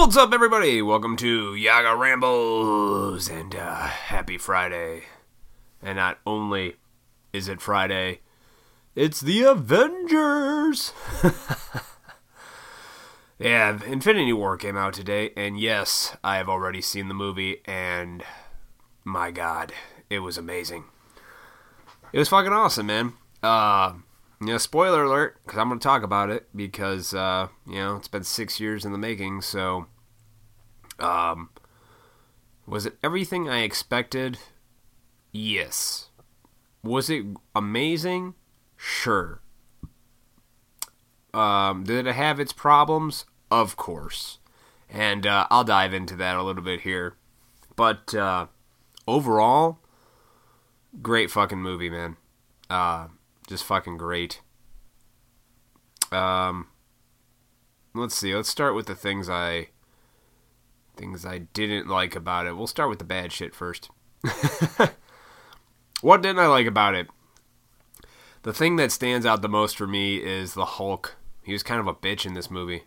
What's 0.00 0.16
up, 0.16 0.32
everybody? 0.32 0.80
Welcome 0.80 1.14
to 1.18 1.54
Yaga 1.54 1.94
Rambles 1.94 3.28
and 3.28 3.54
uh, 3.54 3.86
happy 3.86 4.38
Friday. 4.38 5.02
And 5.82 5.96
not 5.96 6.18
only 6.26 6.76
is 7.34 7.48
it 7.48 7.60
Friday, 7.60 8.20
it's 8.94 9.20
the 9.20 9.42
Avengers. 9.42 10.94
yeah, 13.38 13.78
Infinity 13.84 14.32
War 14.32 14.56
came 14.56 14.74
out 14.74 14.94
today, 14.94 15.32
and 15.36 15.60
yes, 15.60 16.16
I 16.24 16.38
have 16.38 16.48
already 16.48 16.80
seen 16.80 17.08
the 17.08 17.14
movie, 17.14 17.60
and 17.66 18.24
my 19.04 19.30
God, 19.30 19.74
it 20.08 20.20
was 20.20 20.38
amazing. 20.38 20.84
It 22.14 22.18
was 22.18 22.30
fucking 22.30 22.54
awesome, 22.54 22.86
man. 22.86 23.12
Uh, 23.42 23.92
you 24.40 24.46
know, 24.46 24.58
spoiler 24.58 25.04
alert, 25.04 25.36
because 25.44 25.58
I'm 25.58 25.68
going 25.68 25.78
to 25.78 25.84
talk 25.84 26.02
about 26.02 26.30
it 26.30 26.48
because, 26.56 27.12
uh, 27.12 27.48
you 27.66 27.74
know, 27.74 27.96
it's 27.96 28.08
been 28.08 28.24
six 28.24 28.58
years 28.58 28.86
in 28.86 28.92
the 28.92 28.98
making. 28.98 29.42
So, 29.42 29.86
um, 31.00 31.50
was 32.66 32.86
it 32.86 32.98
everything 33.02 33.48
I 33.48 33.60
expected? 33.62 34.38
Yes. 35.32 36.10
Was 36.82 37.10
it 37.10 37.26
amazing? 37.54 38.34
Sure. 38.76 39.40
Um, 41.34 41.84
did 41.84 42.06
it 42.06 42.14
have 42.14 42.40
its 42.40 42.52
problems? 42.52 43.24
Of 43.50 43.76
course. 43.76 44.38
And 44.88 45.26
uh, 45.26 45.46
I'll 45.50 45.64
dive 45.64 45.94
into 45.94 46.16
that 46.16 46.36
a 46.36 46.42
little 46.42 46.62
bit 46.62 46.80
here. 46.80 47.16
But 47.76 48.14
uh, 48.14 48.46
overall, 49.06 49.78
great 51.00 51.30
fucking 51.30 51.60
movie, 51.60 51.90
man. 51.90 52.16
Uh, 52.68 53.08
just 53.48 53.64
fucking 53.64 53.96
great. 53.96 54.40
Um, 56.12 56.68
let's 57.94 58.16
see. 58.16 58.34
Let's 58.34 58.48
start 58.48 58.74
with 58.74 58.86
the 58.86 58.94
things 58.94 59.28
I 59.28 59.68
things 61.00 61.24
I 61.24 61.38
didn't 61.38 61.88
like 61.88 62.14
about 62.14 62.46
it. 62.46 62.56
We'll 62.56 62.66
start 62.66 62.90
with 62.90 62.98
the 62.98 63.04
bad 63.04 63.32
shit 63.32 63.54
first. 63.54 63.88
what 66.02 66.20
didn't 66.22 66.38
I 66.38 66.46
like 66.46 66.66
about 66.66 66.94
it? 66.94 67.08
The 68.42 68.52
thing 68.52 68.76
that 68.76 68.92
stands 68.92 69.24
out 69.24 69.42
the 69.42 69.48
most 69.48 69.76
for 69.76 69.86
me 69.86 70.16
is 70.16 70.54
the 70.54 70.64
Hulk. 70.64 71.16
He 71.42 71.52
was 71.52 71.62
kind 71.62 71.80
of 71.80 71.86
a 71.86 71.94
bitch 71.94 72.26
in 72.26 72.34
this 72.34 72.50
movie, 72.50 72.84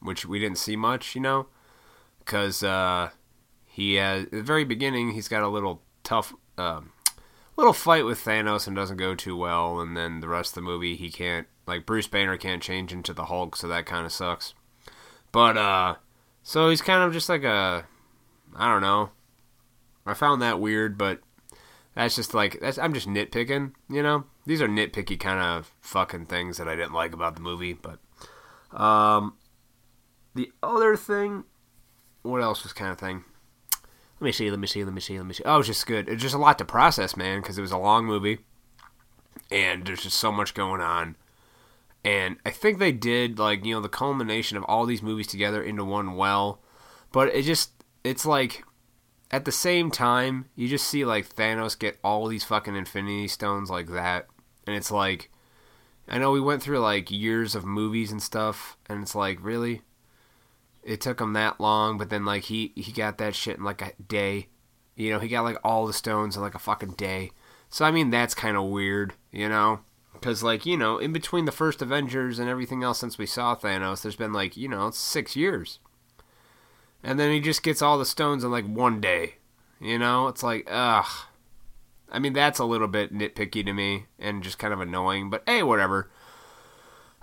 which 0.00 0.24
we 0.24 0.38
didn't 0.38 0.58
see 0.58 0.74
much, 0.74 1.14
you 1.14 1.20
know, 1.20 1.46
because 2.18 2.62
uh, 2.62 3.10
he 3.66 3.94
has 3.96 4.24
at 4.24 4.30
the 4.30 4.42
very 4.42 4.64
beginning 4.64 5.10
he's 5.10 5.28
got 5.28 5.42
a 5.42 5.48
little 5.48 5.82
tough. 6.02 6.32
Um, 6.56 6.92
little 7.56 7.72
fight 7.72 8.04
with 8.04 8.24
Thanos 8.24 8.66
and 8.66 8.74
doesn't 8.74 8.96
go 8.96 9.14
too 9.14 9.36
well, 9.36 9.80
and 9.80 9.96
then 9.96 10.20
the 10.20 10.28
rest 10.28 10.52
of 10.52 10.54
the 10.56 10.60
movie 10.62 10.96
he 10.96 11.10
can't 11.10 11.46
like 11.66 11.86
Bruce 11.86 12.06
Banner 12.06 12.36
can't 12.36 12.62
change 12.62 12.92
into 12.92 13.12
the 13.12 13.26
Hulk, 13.26 13.56
so 13.56 13.68
that 13.68 13.86
kind 13.86 14.06
of 14.06 14.12
sucks. 14.12 14.54
But 15.30 15.56
uh, 15.56 15.96
so 16.44 16.68
he's 16.68 16.82
kind 16.82 17.02
of 17.02 17.12
just 17.12 17.28
like 17.28 17.42
a, 17.42 17.86
I 18.54 18.70
don't 18.70 18.82
know. 18.82 19.10
I 20.06 20.12
found 20.12 20.42
that 20.42 20.60
weird, 20.60 20.98
but 20.98 21.20
that's 21.94 22.14
just 22.14 22.34
like 22.34 22.60
that's 22.60 22.78
I'm 22.78 22.92
just 22.92 23.08
nitpicking, 23.08 23.72
you 23.88 24.02
know. 24.02 24.24
These 24.46 24.60
are 24.60 24.68
nitpicky 24.68 25.18
kind 25.18 25.40
of 25.40 25.72
fucking 25.80 26.26
things 26.26 26.58
that 26.58 26.68
I 26.68 26.76
didn't 26.76 26.92
like 26.92 27.14
about 27.14 27.34
the 27.34 27.40
movie, 27.40 27.72
but 27.72 27.98
um, 28.78 29.38
the 30.34 30.52
other 30.62 30.96
thing, 30.96 31.44
what 32.22 32.42
else 32.42 32.62
was 32.62 32.74
kind 32.74 32.90
of 32.90 32.98
thing? 32.98 33.24
Let 34.20 34.26
me 34.26 34.32
see, 34.32 34.50
let 34.50 34.60
me 34.60 34.66
see, 34.66 34.84
let 34.84 34.92
me 34.92 35.00
see, 35.00 35.16
let 35.16 35.26
me 35.26 35.32
see. 35.32 35.44
Oh, 35.44 35.54
it 35.54 35.58
was 35.58 35.66
just 35.66 35.86
good. 35.86 36.08
It's 36.10 36.22
just 36.22 36.34
a 36.34 36.38
lot 36.38 36.58
to 36.58 36.64
process, 36.66 37.16
man, 37.16 37.40
because 37.40 37.56
it 37.56 37.62
was 37.62 37.72
a 37.72 37.78
long 37.78 38.04
movie, 38.04 38.40
and 39.50 39.86
there's 39.86 40.02
just 40.02 40.18
so 40.18 40.30
much 40.30 40.52
going 40.52 40.82
on. 40.82 41.16
And 42.04 42.36
I 42.44 42.50
think 42.50 42.78
they 42.78 42.92
did 42.92 43.38
like 43.38 43.64
you 43.64 43.74
know 43.74 43.80
the 43.80 43.88
culmination 43.88 44.56
of 44.56 44.64
all 44.64 44.84
these 44.84 45.02
movies 45.02 45.26
together 45.26 45.62
into 45.62 45.84
one 45.84 46.16
well, 46.16 46.60
but 47.12 47.34
it 47.34 47.42
just 47.42 47.70
it's 48.02 48.26
like 48.26 48.64
at 49.30 49.46
the 49.46 49.52
same 49.52 49.90
time 49.90 50.46
you 50.54 50.68
just 50.68 50.86
see 50.86 51.04
like 51.04 51.34
Thanos 51.34 51.78
get 51.78 51.98
all 52.04 52.26
these 52.26 52.44
fucking 52.44 52.76
Infinity 52.76 53.28
Stones 53.28 53.70
like 53.70 53.88
that, 53.88 54.26
and 54.66 54.76
it's 54.76 54.90
like 54.90 55.30
I 56.06 56.18
know 56.18 56.30
we 56.30 56.40
went 56.40 56.62
through 56.62 56.80
like 56.80 57.10
years 57.10 57.54
of 57.54 57.64
movies 57.64 58.12
and 58.12 58.22
stuff, 58.22 58.76
and 58.86 59.02
it's 59.02 59.14
like 59.14 59.38
really 59.42 59.82
it 60.82 61.00
took 61.00 61.20
him 61.20 61.32
that 61.32 61.60
long, 61.60 61.96
but 61.96 62.10
then 62.10 62.24
like 62.24 62.44
he 62.44 62.72
he 62.76 62.92
got 62.92 63.18
that 63.18 63.34
shit 63.34 63.56
in 63.56 63.64
like 63.64 63.80
a 63.80 63.92
day. 64.06 64.48
You 64.96 65.10
know, 65.10 65.18
he 65.18 65.28
got 65.28 65.44
like 65.44 65.58
all 65.64 65.86
the 65.86 65.92
stones 65.92 66.36
in 66.36 66.42
like 66.42 66.54
a 66.54 66.58
fucking 66.58 66.92
day. 66.92 67.32
So 67.70 67.84
I 67.84 67.90
mean, 67.90 68.10
that's 68.10 68.34
kind 68.34 68.56
of 68.56 68.64
weird, 68.64 69.14
you 69.32 69.48
know, 69.48 69.80
because 70.14 70.42
like 70.42 70.64
you 70.64 70.76
know, 70.76 70.98
in 70.98 71.12
between 71.12 71.44
the 71.44 71.52
first 71.52 71.82
Avengers 71.82 72.38
and 72.38 72.48
everything 72.48 72.82
else 72.82 72.98
since 72.98 73.18
we 73.18 73.26
saw 73.26 73.54
Thanos, 73.54 74.02
there's 74.02 74.16
been 74.16 74.32
like 74.32 74.56
you 74.56 74.68
know 74.68 74.90
six 74.90 75.36
years, 75.36 75.78
and 77.02 77.20
then 77.20 77.32
he 77.32 77.40
just 77.40 77.62
gets 77.62 77.82
all 77.82 77.98
the 77.98 78.06
stones 78.06 78.42
in 78.42 78.50
like 78.50 78.66
one 78.66 79.00
day. 79.00 79.36
You 79.80 79.98
know, 79.98 80.28
it's 80.28 80.42
like 80.42 80.66
ugh. 80.70 81.06
I 82.10 82.18
mean, 82.18 82.32
that's 82.32 82.58
a 82.58 82.64
little 82.64 82.86
bit 82.86 83.12
nitpicky 83.12 83.64
to 83.64 83.72
me 83.72 84.06
and 84.18 84.42
just 84.42 84.58
kind 84.58 84.72
of 84.72 84.80
annoying, 84.80 85.30
but 85.30 85.42
hey, 85.46 85.62
whatever. 85.62 86.10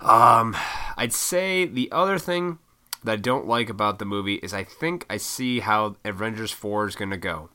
Um, 0.00 0.56
I'd 0.96 1.12
say 1.12 1.64
the 1.64 1.90
other 1.90 2.18
thing 2.18 2.58
that 3.04 3.12
I 3.12 3.16
don't 3.16 3.46
like 3.46 3.68
about 3.68 3.98
the 3.98 4.04
movie 4.04 4.34
is 4.36 4.52
I 4.52 4.64
think 4.64 5.06
I 5.08 5.16
see 5.16 5.60
how 5.60 5.96
Avengers 6.04 6.50
4 6.50 6.88
is 6.88 6.96
going 6.96 7.10
to 7.10 7.16
go. 7.16 7.50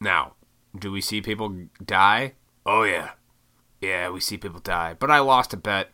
Now, 0.00 0.34
do 0.78 0.92
we 0.92 1.00
see 1.00 1.22
people 1.22 1.56
die? 1.82 2.34
Oh, 2.66 2.82
yeah. 2.84 3.10
Yeah, 3.80 4.10
we 4.10 4.20
see 4.20 4.36
people 4.36 4.60
die. 4.60 4.94
But 4.98 5.10
I 5.10 5.18
lost 5.18 5.52
a 5.52 5.56
bet. 5.56 5.90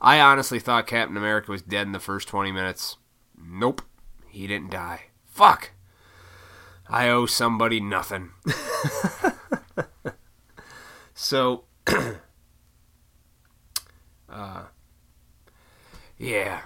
I 0.00 0.20
honestly 0.20 0.58
thought 0.58 0.86
Captain 0.86 1.16
America 1.16 1.50
was 1.50 1.62
dead 1.62 1.86
in 1.86 1.92
the 1.92 2.00
first 2.00 2.28
20 2.28 2.50
minutes. 2.50 2.96
Nope. 3.40 3.82
He 4.28 4.46
didn't 4.46 4.70
die. 4.70 5.02
Fuck. 5.26 5.72
I 6.88 7.08
owe 7.08 7.26
somebody 7.26 7.80
nothing. 7.80 8.30
so, 11.14 11.64
uh, 14.28 14.64
yeah. 16.18 16.60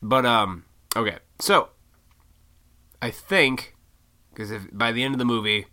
But 0.00 0.26
um 0.26 0.64
okay. 0.96 1.18
So 1.38 1.70
I 3.00 3.10
think 3.10 3.74
cuz 4.34 4.50
if 4.50 4.66
by 4.72 4.92
the 4.92 5.02
end 5.02 5.14
of 5.14 5.18
the 5.18 5.24
movie, 5.24 5.66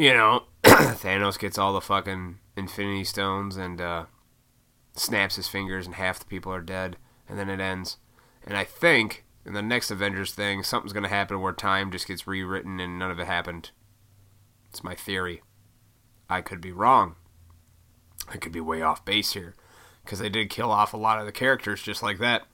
you 0.00 0.14
know, 0.14 0.44
Thanos 0.64 1.38
gets 1.38 1.58
all 1.58 1.74
the 1.74 1.80
fucking 1.82 2.38
infinity 2.56 3.04
stones 3.04 3.58
and 3.58 3.80
uh 3.80 4.06
snaps 4.94 5.36
his 5.36 5.46
fingers 5.46 5.84
and 5.84 5.94
half 5.94 6.18
the 6.18 6.24
people 6.24 6.52
are 6.52 6.62
dead 6.62 6.96
and 7.28 7.38
then 7.38 7.50
it 7.50 7.60
ends. 7.60 7.98
And 8.46 8.56
I 8.56 8.64
think 8.64 9.24
in 9.44 9.52
the 9.52 9.60
next 9.60 9.90
Avengers 9.90 10.32
thing, 10.32 10.62
something's 10.62 10.94
going 10.94 11.02
to 11.04 11.08
happen 11.10 11.40
where 11.40 11.52
time 11.52 11.90
just 11.90 12.08
gets 12.08 12.26
rewritten 12.26 12.80
and 12.80 12.98
none 12.98 13.10
of 13.10 13.18
it 13.18 13.26
happened. 13.26 13.72
It's 14.70 14.82
my 14.82 14.94
theory. 14.94 15.42
I 16.30 16.40
could 16.40 16.62
be 16.62 16.72
wrong. 16.72 17.16
I 18.28 18.38
could 18.38 18.52
be 18.52 18.60
way 18.60 18.80
off 18.80 19.04
base 19.04 19.34
here 19.34 19.54
because 20.02 20.18
they 20.18 20.30
did 20.30 20.48
kill 20.48 20.70
off 20.70 20.94
a 20.94 20.98
lot 20.98 21.18
of 21.18 21.26
the 21.26 21.32
characters 21.32 21.82
just 21.82 22.02
like 22.02 22.18
that. 22.18 22.46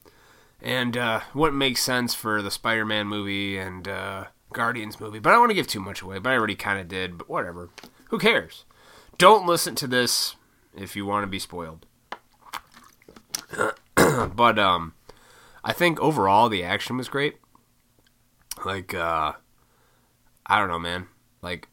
And 0.61 0.97
uh, 0.97 1.21
wouldn't 1.33 1.59
make 1.59 1.79
sense 1.79 2.13
for 2.13 2.43
the 2.43 2.51
Spider 2.51 2.85
Man 2.85 3.07
movie 3.07 3.57
and 3.57 3.87
uh, 3.87 4.25
Guardians 4.57 4.99
movie. 4.99 5.19
But 5.21 5.31
I 5.31 5.33
don't 5.35 5.43
want 5.43 5.51
to 5.51 5.55
give 5.55 5.69
too 5.69 5.81
much 5.81 6.03
away, 6.03 6.19
but 6.19 6.31
I 6.31 6.37
already 6.37 6.57
kind 6.57 6.81
of 6.81 6.89
did, 6.89 7.19
but 7.19 7.29
whatever. 7.29 7.69
Who 8.09 8.19
cares? 8.19 8.65
Don't 9.19 9.47
listen 9.47 9.75
to 9.77 9.87
this 9.87 10.35
if 10.75 10.97
you 10.97 11.05
want 11.05 11.23
to 11.23 11.29
be 11.29 11.39
spoiled. 11.39 11.85
but 14.35 14.59
um, 14.59 14.95
I 15.63 15.73
think 15.73 16.01
overall 16.01 16.49
the 16.49 16.65
action 16.65 16.97
was 16.97 17.09
great. 17.09 17.37
Like, 18.65 18.95
uh, 18.95 19.33
I 20.47 20.59
don't 20.59 20.69
know, 20.69 20.79
man. 20.79 21.09
Like, 21.43 21.69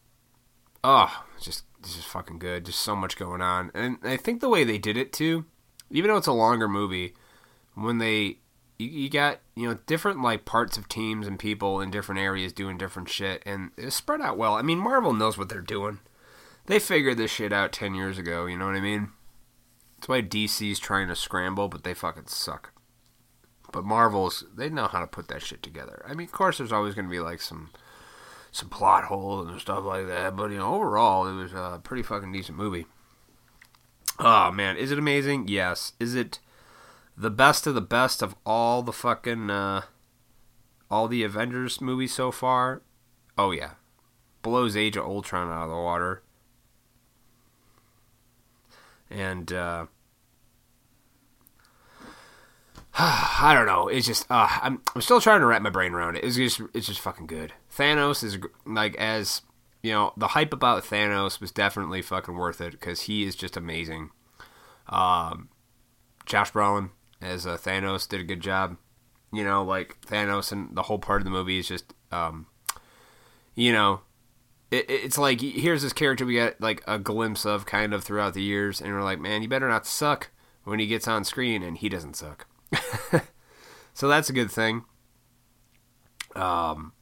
oh, 0.83 1.23
just 1.41 1.63
this 1.81 1.97
is 1.97 2.03
fucking 2.03 2.39
good. 2.39 2.65
Just 2.65 2.81
so 2.81 2.95
much 2.95 3.17
going 3.17 3.41
on, 3.41 3.71
and 3.73 3.97
I 4.03 4.17
think 4.17 4.41
the 4.41 4.49
way 4.49 4.65
they 4.65 4.77
did 4.77 4.97
it 4.97 5.13
too, 5.13 5.45
even 5.89 6.11
though 6.11 6.17
it's 6.17 6.27
a 6.27 6.33
longer 6.33 6.67
movie, 6.67 7.13
when 7.75 7.99
they 7.99 8.39
you, 8.77 8.87
you 8.87 9.09
got 9.09 9.39
you 9.55 9.67
know 9.67 9.79
different 9.85 10.21
like 10.21 10.45
parts 10.45 10.77
of 10.77 10.87
teams 10.87 11.27
and 11.27 11.39
people 11.39 11.81
in 11.81 11.91
different 11.91 12.21
areas 12.21 12.53
doing 12.53 12.77
different 12.77 13.09
shit, 13.09 13.41
and 13.45 13.71
it's 13.77 13.95
spread 13.95 14.21
out 14.21 14.37
well. 14.37 14.55
I 14.55 14.61
mean, 14.61 14.79
Marvel 14.79 15.13
knows 15.13 15.37
what 15.37 15.49
they're 15.49 15.61
doing. 15.61 15.99
They 16.65 16.79
figured 16.79 17.17
this 17.17 17.31
shit 17.31 17.53
out 17.53 17.71
ten 17.71 17.95
years 17.95 18.17
ago. 18.17 18.45
You 18.45 18.57
know 18.57 18.65
what 18.65 18.75
I 18.75 18.81
mean? 18.81 19.09
That's 19.97 20.07
why 20.07 20.21
DC's 20.21 20.79
trying 20.79 21.07
to 21.07 21.15
scramble, 21.15 21.69
but 21.69 21.83
they 21.83 21.93
fucking 21.93 22.27
suck. 22.27 22.73
But 23.71 23.85
Marvel's 23.85 24.43
they 24.55 24.69
know 24.69 24.87
how 24.87 24.99
to 24.99 25.07
put 25.07 25.27
that 25.29 25.41
shit 25.41 25.63
together. 25.63 26.05
I 26.07 26.13
mean, 26.13 26.27
of 26.27 26.33
course, 26.33 26.57
there's 26.57 26.71
always 26.71 26.93
going 26.93 27.05
to 27.05 27.11
be 27.11 27.19
like 27.19 27.41
some 27.41 27.71
some 28.51 28.69
plot 28.69 29.05
holes 29.05 29.49
and 29.49 29.59
stuff 29.59 29.83
like 29.83 30.05
that, 30.07 30.35
but 30.35 30.51
you 30.51 30.57
know, 30.57 30.75
overall, 30.75 31.27
it 31.27 31.33
was 31.33 31.53
a 31.53 31.81
pretty 31.83 32.03
fucking 32.03 32.31
decent 32.31 32.57
movie. 32.57 32.85
Oh 34.19 34.51
man, 34.51 34.77
is 34.77 34.91
it 34.91 34.99
amazing? 34.99 35.47
Yes. 35.47 35.93
Is 35.99 36.13
it 36.13 36.39
the 37.17 37.29
best 37.29 37.67
of 37.67 37.75
the 37.75 37.81
best 37.81 38.21
of 38.21 38.35
all 38.45 38.81
the 38.81 38.93
fucking 38.93 39.49
uh, 39.49 39.81
all 40.89 41.07
the 41.07 41.23
Avengers 41.23 41.81
movies 41.81 42.13
so 42.13 42.31
far? 42.31 42.81
Oh 43.37 43.51
yeah, 43.51 43.71
blows 44.41 44.75
Age 44.75 44.97
of 44.97 45.05
Ultron 45.05 45.51
out 45.51 45.63
of 45.63 45.69
the 45.69 45.75
water. 45.75 46.23
And 49.09 49.51
uh, 49.53 49.85
I 52.97 53.53
don't 53.55 53.65
know. 53.65 53.87
It's 53.87 54.07
just 54.07 54.29
uh, 54.29 54.47
I'm 54.61 54.81
I'm 54.95 55.01
still 55.01 55.21
trying 55.21 55.39
to 55.41 55.45
wrap 55.45 55.61
my 55.61 55.69
brain 55.69 55.93
around 55.93 56.15
it. 56.15 56.23
It's 56.23 56.35
just 56.35 56.61
it's 56.73 56.87
just 56.87 56.99
fucking 56.99 57.27
good. 57.27 57.53
Thanos 57.75 58.23
is 58.23 58.37
like 58.65 58.95
as 58.95 59.41
you 59.81 59.91
know 59.91 60.13
the 60.17 60.29
hype 60.29 60.53
about 60.53 60.83
Thanos 60.83 61.39
was 61.39 61.51
definitely 61.51 62.01
fucking 62.01 62.35
worth 62.35 62.61
it 62.61 62.71
because 62.71 63.01
he 63.01 63.23
is 63.23 63.35
just 63.35 63.57
amazing. 63.57 64.11
Um, 64.89 65.49
Josh 66.25 66.51
Brolin 66.51 66.91
as 67.23 67.45
uh, 67.45 67.57
Thanos 67.57 68.07
did 68.07 68.21
a 68.21 68.25
good 68.25 68.41
job. 68.41 68.77
You 69.31 69.43
know, 69.43 69.63
like 69.63 69.99
Thanos 70.01 70.51
and 70.51 70.75
the 70.75 70.83
whole 70.83 70.99
part 70.99 71.21
of 71.21 71.25
the 71.25 71.31
movie 71.31 71.57
is 71.57 71.67
just 71.67 71.93
um, 72.11 72.47
you 73.55 73.71
know, 73.71 74.01
it, 74.71 74.89
it's 74.89 75.17
like 75.17 75.41
here's 75.41 75.81
this 75.81 75.93
character 75.93 76.25
we 76.25 76.33
get 76.33 76.59
like 76.59 76.83
a 76.87 76.99
glimpse 76.99 77.45
of 77.45 77.65
kind 77.65 77.93
of 77.93 78.03
throughout 78.03 78.33
the 78.33 78.41
years, 78.41 78.81
and 78.81 78.91
we're 78.91 79.03
like, 79.03 79.19
man, 79.19 79.41
you 79.41 79.47
better 79.47 79.67
not 79.67 79.85
suck 79.85 80.31
when 80.63 80.79
he 80.79 80.87
gets 80.87 81.07
on 81.07 81.23
screen, 81.23 81.63
and 81.63 81.77
he 81.77 81.89
doesn't 81.89 82.15
suck. 82.15 82.47
so 83.93 84.07
that's 84.07 84.29
a 84.29 84.33
good 84.33 84.51
thing. 84.51 84.85
Um, 86.35 86.93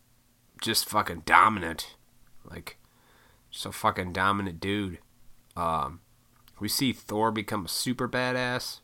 just 0.61 0.89
fucking 0.89 1.23
dominant, 1.25 1.95
like 2.49 2.77
just 3.49 3.65
a 3.65 3.71
fucking 3.71 4.13
dominant 4.13 4.59
dude. 4.59 4.99
Um, 5.55 6.01
we 6.59 6.67
see 6.67 6.93
Thor 6.93 7.31
become 7.31 7.65
a 7.65 7.69
super 7.69 8.07
badass, 8.07 8.80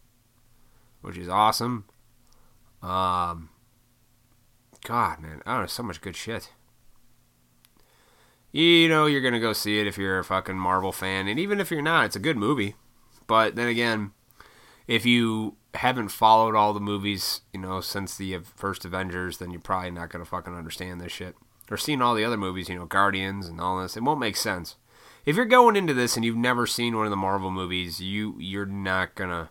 which 1.02 1.18
is 1.18 1.30
awesome. 1.30 1.86
Um, 2.82 3.50
God, 4.84 5.20
man, 5.20 5.42
I 5.46 5.54
don't 5.54 5.62
know, 5.62 5.68
so 5.68 5.84
much 5.84 6.02
good 6.02 6.16
shit. 6.16 6.52
You 8.52 8.88
know, 8.88 9.06
you're 9.06 9.22
gonna 9.22 9.40
go 9.40 9.54
see 9.54 9.80
it 9.80 9.88
if 9.88 9.98
you're 9.98 10.20
a 10.20 10.24
fucking 10.24 10.58
Marvel 10.58 10.92
fan, 10.92 11.28
and 11.28 11.40
even 11.40 11.60
if 11.60 11.70
you're 11.70 11.82
not, 11.82 12.06
it's 12.06 12.16
a 12.16 12.20
good 12.20 12.38
movie. 12.38 12.76
But 13.28 13.56
then 13.56 13.68
again, 13.68 14.12
if 14.88 15.06
you 15.06 15.58
haven't 15.74 16.10
followed 16.10 16.56
all 16.56 16.74
the 16.74 16.80
movies, 16.80 17.42
you 17.54 17.60
know, 17.60 17.82
since 17.82 18.16
the 18.16 18.40
first 18.56 18.86
Avengers, 18.86 19.38
then 19.38 19.52
you're 19.52 19.60
probably 19.60 19.92
not 19.92 20.10
gonna 20.10 20.26
fucking 20.26 20.56
understand 20.56 21.02
this 21.02 21.12
shit. 21.12 21.36
Or 21.70 21.78
seen 21.78 22.02
all 22.02 22.16
the 22.16 22.24
other 22.24 22.38
movies, 22.38 22.70
you 22.70 22.76
know, 22.76 22.86
Guardians 22.86 23.48
and 23.48 23.60
all 23.60 23.82
this, 23.82 23.98
it 23.98 24.04
won't 24.04 24.22
make 24.22 24.38
sense. 24.38 24.78
If 25.26 25.36
you're 25.36 25.46
going 25.46 25.76
into 25.76 25.94
this 25.94 26.16
and 26.16 26.24
you've 26.24 26.38
never 26.38 26.66
seen 26.66 26.96
one 26.96 27.06
of 27.06 27.10
the 27.10 27.18
Marvel 27.18 27.52
movies, 27.52 28.00
you 28.00 28.36
you're 28.40 28.66
not 28.66 29.16
gonna 29.16 29.50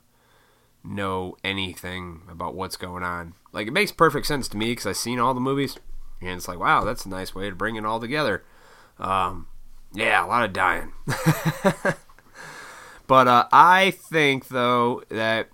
know 0.86 1.36
anything 1.42 2.22
about 2.30 2.54
what's 2.54 2.76
going 2.76 3.02
on. 3.02 3.34
Like 3.52 3.66
it 3.66 3.72
makes 3.72 3.92
perfect 3.92 4.26
sense 4.26 4.48
to 4.48 4.56
me 4.56 4.72
because 4.72 4.86
I've 4.86 4.96
seen 4.96 5.18
all 5.18 5.34
the 5.34 5.40
movies, 5.40 5.78
and 6.20 6.30
it's 6.30 6.48
like, 6.48 6.58
wow, 6.58 6.84
that's 6.84 7.04
a 7.04 7.08
nice 7.08 7.34
way 7.34 7.50
to 7.50 7.56
bring 7.56 7.76
it 7.76 7.84
all 7.84 8.00
together. 8.00 8.44
Um, 8.98 9.48
yeah, 9.92 10.24
a 10.24 10.26
lot 10.26 10.44
of 10.44 10.52
dying. 10.52 10.92
but 13.06 13.28
uh, 13.28 13.46
I 13.52 13.92
think 13.92 14.48
though 14.48 15.02
that 15.08 15.48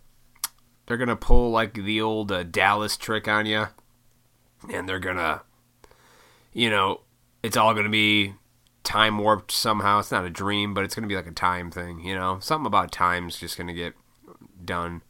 they're 0.87 0.97
gonna 0.97 1.17
pull 1.17 1.51
like 1.51 1.75
the 1.75 2.01
old 2.01 2.31
uh, 2.31 2.43
Dallas 2.43 2.97
trick 2.97 3.29
on 3.29 3.47
you, 3.47 3.67
and 4.73 4.89
they're 4.89 4.99
gonna, 4.99 5.43
you 6.53 6.71
know, 6.71 7.01
it's 7.43 7.57
all 7.57 7.75
gonna 7.75 7.89
be 7.89 8.35
time 8.85 9.19
warped 9.19 9.53
somehow. 9.53 10.01
It's 10.01 10.11
not 10.11 10.25
a 10.25 10.31
dream, 10.31 10.75
but 10.75 10.85
it's 10.85 10.95
gonna 10.95 11.07
be 11.07 11.17
like 11.17 11.27
a 11.27 11.33
time 11.33 11.71
thing. 11.71 12.01
You 12.01 12.15
know, 12.15 12.39
something 12.41 12.67
about 12.67 12.93
time's 12.93 13.39
just 13.39 13.57
gonna 13.57 13.73
get 13.73 13.95
done. 14.65 15.03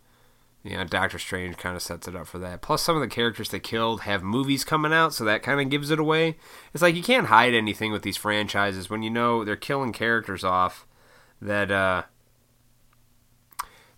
You 0.64 0.76
know, 0.76 0.84
Doctor 0.84 1.18
Strange 1.18 1.56
kind 1.56 1.74
of 1.74 1.82
sets 1.82 2.06
it 2.06 2.14
up 2.14 2.28
for 2.28 2.38
that. 2.38 2.62
Plus, 2.62 2.82
some 2.82 2.94
of 2.94 3.02
the 3.02 3.08
characters 3.08 3.48
they 3.48 3.58
killed 3.58 4.02
have 4.02 4.22
movies 4.22 4.64
coming 4.64 4.92
out, 4.92 5.12
so 5.12 5.24
that 5.24 5.42
kind 5.42 5.60
of 5.60 5.68
gives 5.68 5.90
it 5.90 5.98
away. 5.98 6.36
It's 6.72 6.82
like 6.82 6.94
you 6.94 7.02
can't 7.02 7.26
hide 7.26 7.52
anything 7.52 7.90
with 7.90 8.02
these 8.02 8.16
franchises 8.16 8.88
when 8.88 9.02
you 9.02 9.10
know 9.10 9.44
they're 9.44 9.56
killing 9.56 9.92
characters 9.92 10.44
off 10.44 10.86
that 11.40 11.72
uh, 11.72 12.04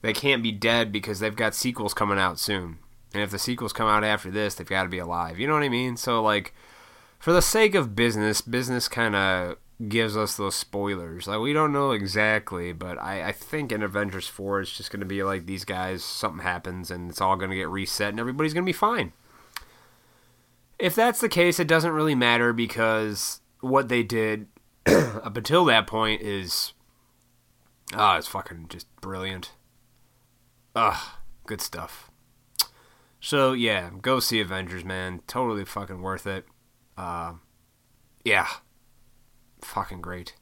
they 0.01 0.15
can't 0.15 0.43
be 0.43 0.53
dead 0.53 0.91
because 0.91 1.19
they've 1.21 1.37
got 1.37 1.55
sequels 1.55 1.93
coming 1.93 2.19
out 2.19 2.39
soon. 2.39 2.79
And 3.13 3.23
if 3.23 3.31
the 3.31 3.39
sequels 3.39 3.75
come 3.75 3.89
out 3.89 4.03
after 4.03 4.31
this, 4.31 4.55
they've 4.55 4.67
got 4.67 4.85
to 4.85 4.89
be 4.89 4.99
alive. 4.99 5.39
You 5.39 5.47
know 5.47 5.55
what 5.55 5.63
I 5.63 5.69
mean? 5.69 5.99
So, 5.99 6.23
like, 6.23 6.55
for 7.19 7.33
the 7.33 7.43
sake 7.43 7.75
of 7.75 7.95
business, 7.95 8.41
business 8.41 8.89
kind 8.89 9.15
of 9.15 9.57
gives 9.89 10.17
us 10.17 10.37
those 10.37 10.55
spoilers. 10.55 11.27
Like 11.27 11.41
we 11.41 11.53
don't 11.53 11.73
know 11.73 11.91
exactly, 11.93 12.73
but 12.73 12.99
I, 12.99 13.29
I 13.29 13.33
think 13.33 13.73
in 13.73 13.83
Avengers 13.83 14.29
four 14.29 14.61
it's 14.61 14.77
just 14.77 14.91
gonna 14.91 15.05
be 15.05 15.23
like 15.23 15.47
these 15.47 15.65
guys 15.65 16.05
something 16.05 16.43
happens 16.43 16.91
and 16.91 17.11
it's 17.11 17.21
all 17.21 17.37
gonna 17.37 17.55
get 17.57 17.69
reset 17.69 18.11
and 18.11 18.21
everybody's 18.21 18.55
gonna 18.55 18.65
be 18.65 18.73
fine. 18.73 19.13
If 20.79 20.95
that's 20.95 21.21
the 21.21 21.29
case, 21.29 21.59
it 21.59 21.69
doesn't 21.69 21.93
really 21.93 22.15
matter 22.15 22.53
because 22.53 23.41
what 23.61 23.89
they 23.89 24.03
did 24.03 24.47
up 24.87 25.37
until 25.37 25.65
that 25.65 25.87
point 25.87 26.23
is 26.23 26.73
ah, 27.93 28.15
oh, 28.15 28.19
it's 28.19 28.29
fucking 28.29 28.67
just 28.69 28.87
brilliant. 29.01 29.53
Ugh, 30.77 31.03
good 31.47 31.61
stuff. 31.61 32.11
So 33.21 33.55
yeah, 33.55 33.91
go 34.03 34.21
see 34.21 34.41
Avengers, 34.41 34.85
man. 34.85 35.23
Totally 35.27 35.65
fucking 35.65 36.03
worth 36.03 36.27
it. 36.27 36.45
Uh, 36.97 37.35
yeah, 38.25 38.47
fucking 39.65 40.01
great. 40.01 40.35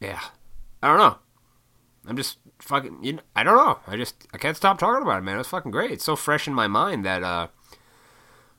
Yeah. 0.00 0.20
I 0.82 0.88
don't 0.88 0.98
know. 0.98 1.18
I'm 2.06 2.16
just 2.16 2.38
fucking. 2.58 2.98
You 3.02 3.14
know, 3.14 3.22
I 3.36 3.44
don't 3.44 3.56
know. 3.56 3.78
I 3.86 3.96
just 3.96 4.26
I 4.32 4.38
can't 4.38 4.56
stop 4.56 4.78
talking 4.78 5.02
about 5.02 5.18
it, 5.18 5.24
man. 5.24 5.38
It's 5.38 5.48
fucking 5.48 5.70
great. 5.70 5.92
It's 5.92 6.04
so 6.04 6.16
fresh 6.16 6.48
in 6.48 6.54
my 6.54 6.66
mind 6.66 7.04
that 7.04 7.22
uh, 7.22 7.48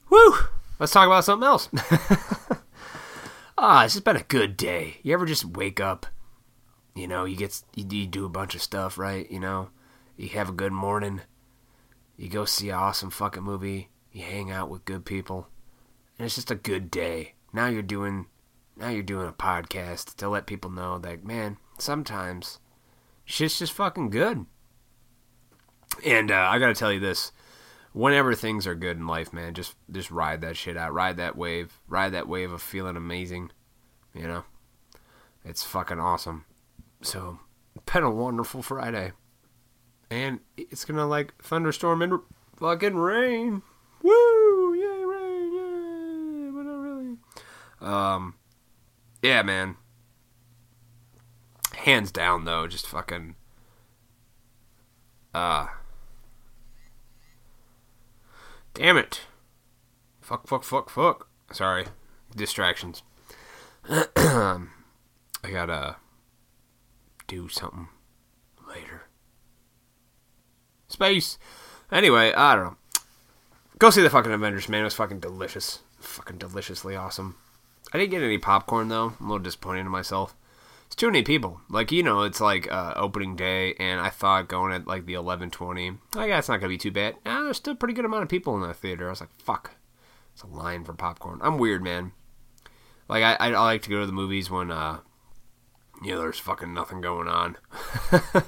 whoo. 0.10 0.36
Let's 0.80 0.92
talk 0.92 1.06
about 1.06 1.26
something 1.26 1.46
else. 1.46 1.70
ah, 3.58 3.86
it's 3.86 3.94
just 3.94 4.06
been 4.06 4.16
a 4.16 4.24
good 4.24 4.58
day. 4.58 4.98
You 5.04 5.14
ever 5.14 5.26
just 5.26 5.46
wake 5.46 5.80
up? 5.80 6.06
You 6.96 7.08
know, 7.08 7.26
you 7.26 7.36
get 7.36 7.62
you, 7.76 7.86
you 7.90 8.08
do 8.08 8.26
a 8.26 8.30
bunch 8.30 8.56
of 8.56 8.62
stuff, 8.62 8.98
right? 8.98 9.30
You 9.30 9.40
know, 9.40 9.70
you 10.16 10.30
have 10.30 10.50
a 10.50 10.54
good 10.54 10.74
morning. 10.74 11.22
You 12.18 12.30
go 12.30 12.46
see 12.46 12.70
an 12.70 12.76
awesome 12.76 13.10
fucking 13.10 13.44
movie. 13.44 13.90
You 14.12 14.24
hang 14.24 14.52
out 14.52 14.70
with 14.70 14.86
good 14.86 15.06
people, 15.06 15.48
and 16.18 16.26
it's 16.26 16.36
just 16.36 16.52
a 16.52 16.56
good 16.56 16.90
day. 16.90 17.34
Now 17.52 17.68
you're 17.68 17.82
doing 17.82 18.28
now 18.76 18.90
you're 18.90 19.04
doing 19.04 19.28
a 19.28 19.34
podcast 19.34 20.16
to 20.16 20.30
let 20.30 20.48
people 20.48 20.72
know 20.72 20.98
that 21.00 21.24
man, 21.24 21.58
sometimes 21.78 22.60
shit's 23.26 23.60
just 23.60 23.74
fucking 23.74 24.10
good. 24.10 24.46
And 26.06 26.32
uh, 26.32 26.48
I 26.50 26.60
gotta 26.60 26.74
tell 26.74 26.92
you 26.92 27.00
this: 27.00 27.32
whenever 27.94 28.34
things 28.34 28.66
are 28.68 28.76
good 28.76 28.98
in 28.98 29.08
life, 29.08 29.32
man, 29.32 29.54
just 29.54 29.76
just 29.92 30.12
ride 30.12 30.42
that 30.42 30.58
shit 30.58 30.76
out, 30.78 30.94
ride 30.94 31.18
that 31.18 31.38
wave, 31.38 31.80
ride 31.88 32.14
that 32.14 32.28
wave 32.28 32.52
of 32.52 32.62
feeling 32.62 32.98
amazing. 32.98 33.52
You 34.14 34.28
know, 34.28 34.44
it's 35.46 35.64
fucking 35.64 36.00
awesome. 36.00 36.46
So, 37.02 37.40
been 37.92 38.04
a 38.04 38.12
wonderful 38.12 38.62
Friday, 38.62 39.12
and 40.10 40.40
it's 40.58 40.86
gonna 40.86 41.08
like 41.08 41.36
thunderstorm 41.42 42.02
and 42.02 42.20
fucking 42.56 42.96
rain. 42.96 43.62
Woo! 44.02 44.74
Yay, 44.74 45.06
rain! 45.06 45.54
Yay! 45.54 46.52
But 46.52 46.64
not 46.64 46.80
really. 46.80 47.18
Um, 47.82 48.36
yeah, 49.24 49.42
man. 49.42 49.78
Hands 51.78 52.12
down, 52.12 52.46
though, 52.46 52.68
just 52.68 52.86
fucking. 52.86 53.36
Uh. 55.34 55.68
Damn 58.74 58.98
it. 58.98 59.22
Fuck, 60.22 60.48
fuck, 60.48 60.64
fuck, 60.64 60.90
fuck. 60.90 61.28
Sorry. 61.52 61.86
Distractions. 62.36 63.04
I 63.90 64.60
gotta 65.50 65.98
do 67.28 67.50
something 67.50 67.88
later. 68.68 69.04
Space. 70.88 71.38
Anyway, 71.92 72.34
I 72.34 72.56
don't 72.56 72.64
know. 72.66 72.78
Go 73.80 73.90
see 73.90 74.02
the 74.02 74.10
fucking 74.10 74.32
Avengers, 74.32 74.70
man. 74.70 74.82
It 74.82 74.86
was 74.86 74.94
fucking 74.94 75.20
delicious. 75.20 75.80
Fucking 76.00 76.38
deliciously 76.38 76.96
awesome. 76.96 77.36
I 77.94 77.98
didn't 77.98 78.12
get 78.12 78.24
any 78.24 78.38
popcorn 78.38 78.88
though. 78.88 79.14
I'm 79.20 79.26
a 79.26 79.30
little 79.30 79.44
disappointed 79.44 79.82
in 79.82 79.90
myself. 79.90 80.36
It's 80.88 80.96
too 80.96 81.08
many 81.08 81.24
people. 81.24 81.62
Like 81.70 81.92
you 81.92 82.04
know, 82.04 82.24
it's 82.24 82.42
like 82.42 82.72
uh, 82.72 82.94
opening 82.96 83.36
day, 83.36 83.76
and 83.80 84.02
I 84.02 84.10
thought 84.10 84.48
going 84.48 84.74
at 84.74 84.88
like 84.88 85.06
the 85.06 85.14
11:20. 85.14 85.98
I 86.16 86.28
guess 86.28 86.40
it's 86.40 86.50
not 86.50 86.58
gonna 86.58 86.70
be 86.70 86.78
too 86.78 86.92
bad. 86.92 87.16
Nah, 87.26 87.44
there's 87.44 87.58
still 87.58 87.74
a 87.74 87.78
pretty 87.78 87.94
good 87.94 88.06
amount 88.06 88.24
of 88.24 88.30
people 88.30 88.56
in 88.56 88.62
the 88.62 88.74
theater. 88.74 89.08
I 89.08 89.12
was 89.12 89.22
like, 89.22 89.34
fuck, 89.38 89.72
it's 90.34 90.44
a 90.44 90.48
line 90.48 90.84
for 90.84 90.94
popcorn. 90.94 91.40
I'm 91.42 91.58
weird, 91.58 91.84
man. 91.84 92.12
Like 93.08 93.24
I, 93.24 93.36
I 93.36 93.50
like 93.50 93.84
to 93.84 93.90
go 93.90 94.00
to 94.00 94.06
the 94.06 94.12
movies 94.12 94.50
when 94.50 94.72
uh, 94.72 95.00
you 96.04 96.12
know, 96.12 96.20
there's 96.20 96.40
fucking 96.40 96.74
nothing 96.74 97.02
going 97.02 97.28
on. 97.28 97.58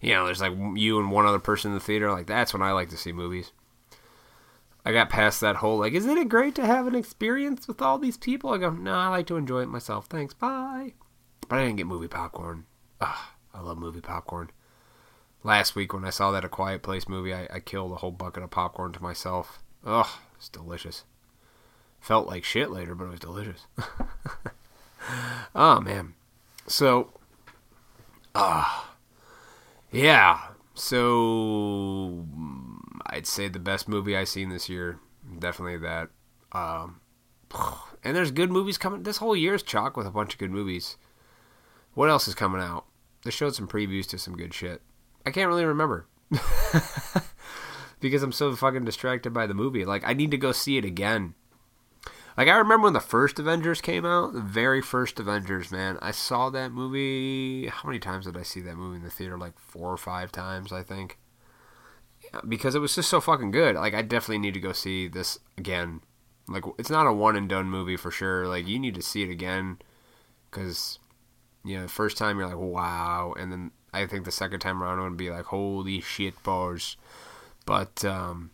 you 0.00 0.14
know, 0.14 0.26
there's 0.26 0.40
like 0.40 0.52
you 0.74 0.98
and 0.98 1.10
one 1.10 1.26
other 1.26 1.38
person 1.38 1.70
in 1.70 1.74
the 1.74 1.84
theater. 1.84 2.10
Like 2.10 2.26
that's 2.26 2.52
when 2.52 2.62
I 2.62 2.72
like 2.72 2.90
to 2.90 2.96
see 2.96 3.12
movies. 3.12 3.52
I 4.84 4.92
got 4.92 5.10
past 5.10 5.40
that 5.40 5.56
whole 5.56 5.78
like, 5.78 5.92
isn't 5.92 6.18
it 6.18 6.28
great 6.28 6.54
to 6.56 6.66
have 6.66 6.86
an 6.86 6.94
experience 6.94 7.68
with 7.68 7.80
all 7.80 7.98
these 7.98 8.16
people? 8.16 8.50
I 8.50 8.58
go, 8.58 8.70
no, 8.70 8.94
I 8.94 9.08
like 9.08 9.26
to 9.28 9.36
enjoy 9.36 9.62
it 9.62 9.68
myself. 9.68 10.06
Thanks, 10.06 10.34
bye. 10.34 10.94
But 11.48 11.58
I 11.58 11.64
didn't 11.64 11.76
get 11.76 11.86
movie 11.86 12.08
popcorn. 12.08 12.64
Ugh, 13.00 13.18
I 13.54 13.60
love 13.60 13.78
movie 13.78 14.00
popcorn. 14.00 14.50
Last 15.44 15.74
week 15.74 15.92
when 15.92 16.04
I 16.04 16.10
saw 16.10 16.30
that 16.32 16.44
A 16.44 16.48
Quiet 16.48 16.82
Place 16.82 17.08
movie, 17.08 17.34
I, 17.34 17.48
I 17.52 17.60
killed 17.60 17.92
a 17.92 17.96
whole 17.96 18.10
bucket 18.10 18.42
of 18.42 18.50
popcorn 18.50 18.92
to 18.92 19.02
myself. 19.02 19.60
Ugh, 19.84 20.08
it's 20.36 20.48
delicious. 20.48 21.04
Felt 22.00 22.26
like 22.26 22.44
shit 22.44 22.70
later, 22.70 22.94
but 22.94 23.04
it 23.04 23.10
was 23.10 23.20
delicious. 23.20 23.66
oh 25.54 25.80
man. 25.80 26.14
So, 26.66 27.12
ah, 28.34 28.84
uh, 28.84 28.94
yeah. 29.90 30.40
So 30.74 32.26
I'd 33.06 33.26
say 33.26 33.48
the 33.48 33.58
best 33.58 33.88
movie 33.88 34.16
I've 34.16 34.28
seen 34.28 34.48
this 34.48 34.68
year. 34.68 34.98
Definitely 35.38 35.78
that. 35.78 36.10
Um, 36.52 37.00
and 38.04 38.16
there's 38.16 38.30
good 38.30 38.50
movies 38.50 38.78
coming. 38.78 39.02
This 39.02 39.18
whole 39.18 39.36
year's 39.36 39.62
chock 39.62 39.96
with 39.96 40.06
a 40.06 40.10
bunch 40.10 40.34
of 40.34 40.38
good 40.38 40.50
movies. 40.50 40.96
What 41.94 42.10
else 42.10 42.26
is 42.26 42.34
coming 42.34 42.60
out? 42.60 42.86
They 43.24 43.30
showed 43.30 43.54
some 43.54 43.68
previews 43.68 44.06
to 44.08 44.18
some 44.18 44.36
good 44.36 44.54
shit. 44.54 44.82
I 45.24 45.30
can't 45.30 45.48
really 45.48 45.64
remember. 45.64 46.06
because 48.00 48.22
I'm 48.22 48.32
so 48.32 48.54
fucking 48.54 48.84
distracted 48.84 49.32
by 49.32 49.46
the 49.46 49.54
movie. 49.54 49.84
Like 49.84 50.02
I 50.04 50.12
need 50.12 50.30
to 50.32 50.36
go 50.36 50.52
see 50.52 50.76
it 50.76 50.84
again. 50.84 51.34
Like 52.36 52.48
I 52.48 52.56
remember 52.56 52.84
when 52.84 52.94
the 52.94 53.00
first 53.00 53.38
Avengers 53.38 53.80
came 53.80 54.06
out, 54.06 54.32
the 54.32 54.40
very 54.40 54.80
first 54.80 55.20
Avengers, 55.20 55.70
man. 55.70 55.98
I 56.00 56.12
saw 56.12 56.48
that 56.50 56.72
movie. 56.72 57.66
How 57.68 57.86
many 57.86 57.98
times 57.98 58.24
did 58.24 58.36
I 58.36 58.42
see 58.42 58.60
that 58.62 58.76
movie 58.76 58.96
in 58.96 59.02
the 59.02 59.10
theater? 59.10 59.36
Like 59.36 59.58
four 59.58 59.92
or 59.92 59.98
five 59.98 60.32
times, 60.32 60.72
I 60.72 60.82
think. 60.82 61.18
Because 62.48 62.74
it 62.74 62.80
was 62.80 62.94
just 62.94 63.10
so 63.10 63.20
fucking 63.20 63.50
good. 63.50 63.76
Like 63.76 63.94
I 63.94 64.02
definitely 64.02 64.38
need 64.38 64.54
to 64.54 64.60
go 64.60 64.72
see 64.72 65.08
this 65.08 65.38
again. 65.58 66.00
Like 66.48 66.64
it's 66.78 66.90
not 66.90 67.06
a 67.06 67.12
one 67.12 67.36
and 67.36 67.48
done 67.48 67.66
movie 67.66 67.96
for 67.96 68.10
sure. 68.10 68.46
Like 68.46 68.66
you 68.66 68.78
need 68.78 68.94
to 68.94 69.02
see 69.02 69.22
it 69.22 69.30
again 69.30 69.78
because 70.50 70.98
you 71.64 71.76
know 71.76 71.82
the 71.82 71.88
first 71.88 72.16
time 72.16 72.38
you're 72.38 72.48
like 72.48 72.56
wow, 72.56 73.34
and 73.38 73.52
then 73.52 73.70
I 73.92 74.06
think 74.06 74.24
the 74.24 74.32
second 74.32 74.60
time 74.60 74.82
around 74.82 75.00
would 75.02 75.16
be 75.16 75.30
like 75.30 75.46
holy 75.46 76.00
shit 76.00 76.42
bars. 76.42 76.96
But 77.66 78.04
um, 78.04 78.50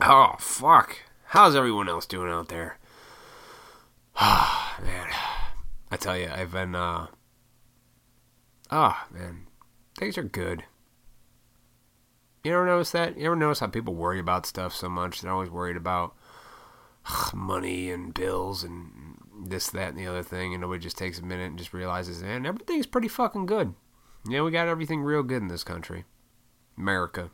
oh 0.00 0.34
fuck, 0.38 0.98
how's 1.26 1.54
everyone 1.54 1.88
else 1.88 2.06
doing 2.06 2.30
out 2.30 2.48
there? 2.48 2.78
Ah 4.16 4.78
man, 4.84 5.08
I 5.90 5.96
tell 5.96 6.16
you, 6.16 6.28
I've 6.28 6.52
been 6.52 6.74
uh, 6.74 7.06
ah 8.70 9.06
oh, 9.10 9.14
man, 9.14 9.46
things 9.96 10.18
are 10.18 10.22
good. 10.22 10.64
You 12.44 12.54
ever 12.54 12.66
notice 12.66 12.92
that? 12.92 13.18
You 13.18 13.26
ever 13.26 13.36
notice 13.36 13.60
how 13.60 13.66
people 13.66 13.94
worry 13.94 14.20
about 14.20 14.46
stuff 14.46 14.74
so 14.74 14.88
much? 14.88 15.20
They're 15.20 15.32
always 15.32 15.50
worried 15.50 15.76
about 15.76 16.14
money 17.34 17.90
and 17.90 18.14
bills 18.14 18.62
and 18.62 19.16
this, 19.46 19.70
that, 19.70 19.90
and 19.90 19.98
the 19.98 20.06
other 20.06 20.22
thing, 20.22 20.54
and 20.54 20.60
nobody 20.60 20.80
just 20.80 20.98
takes 20.98 21.18
a 21.18 21.24
minute 21.24 21.48
and 21.48 21.58
just 21.58 21.72
realizes, 21.72 22.22
man, 22.22 22.46
everything's 22.46 22.86
pretty 22.86 23.08
fucking 23.08 23.46
good. 23.46 23.74
Yeah, 24.28 24.42
we 24.42 24.50
got 24.50 24.68
everything 24.68 25.02
real 25.02 25.22
good 25.22 25.42
in 25.42 25.48
this 25.48 25.64
country, 25.64 26.04
America, 26.76 27.30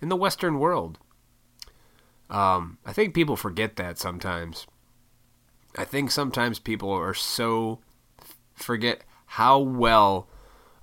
in 0.00 0.08
the 0.08 0.16
Western 0.16 0.58
world. 0.58 0.98
Um, 2.28 2.78
I 2.84 2.92
think 2.92 3.14
people 3.14 3.36
forget 3.36 3.76
that 3.76 3.98
sometimes. 3.98 4.66
I 5.76 5.84
think 5.84 6.10
sometimes 6.10 6.58
people 6.58 6.90
are 6.90 7.14
so 7.14 7.80
forget 8.54 9.02
how 9.26 9.58
well 9.58 10.28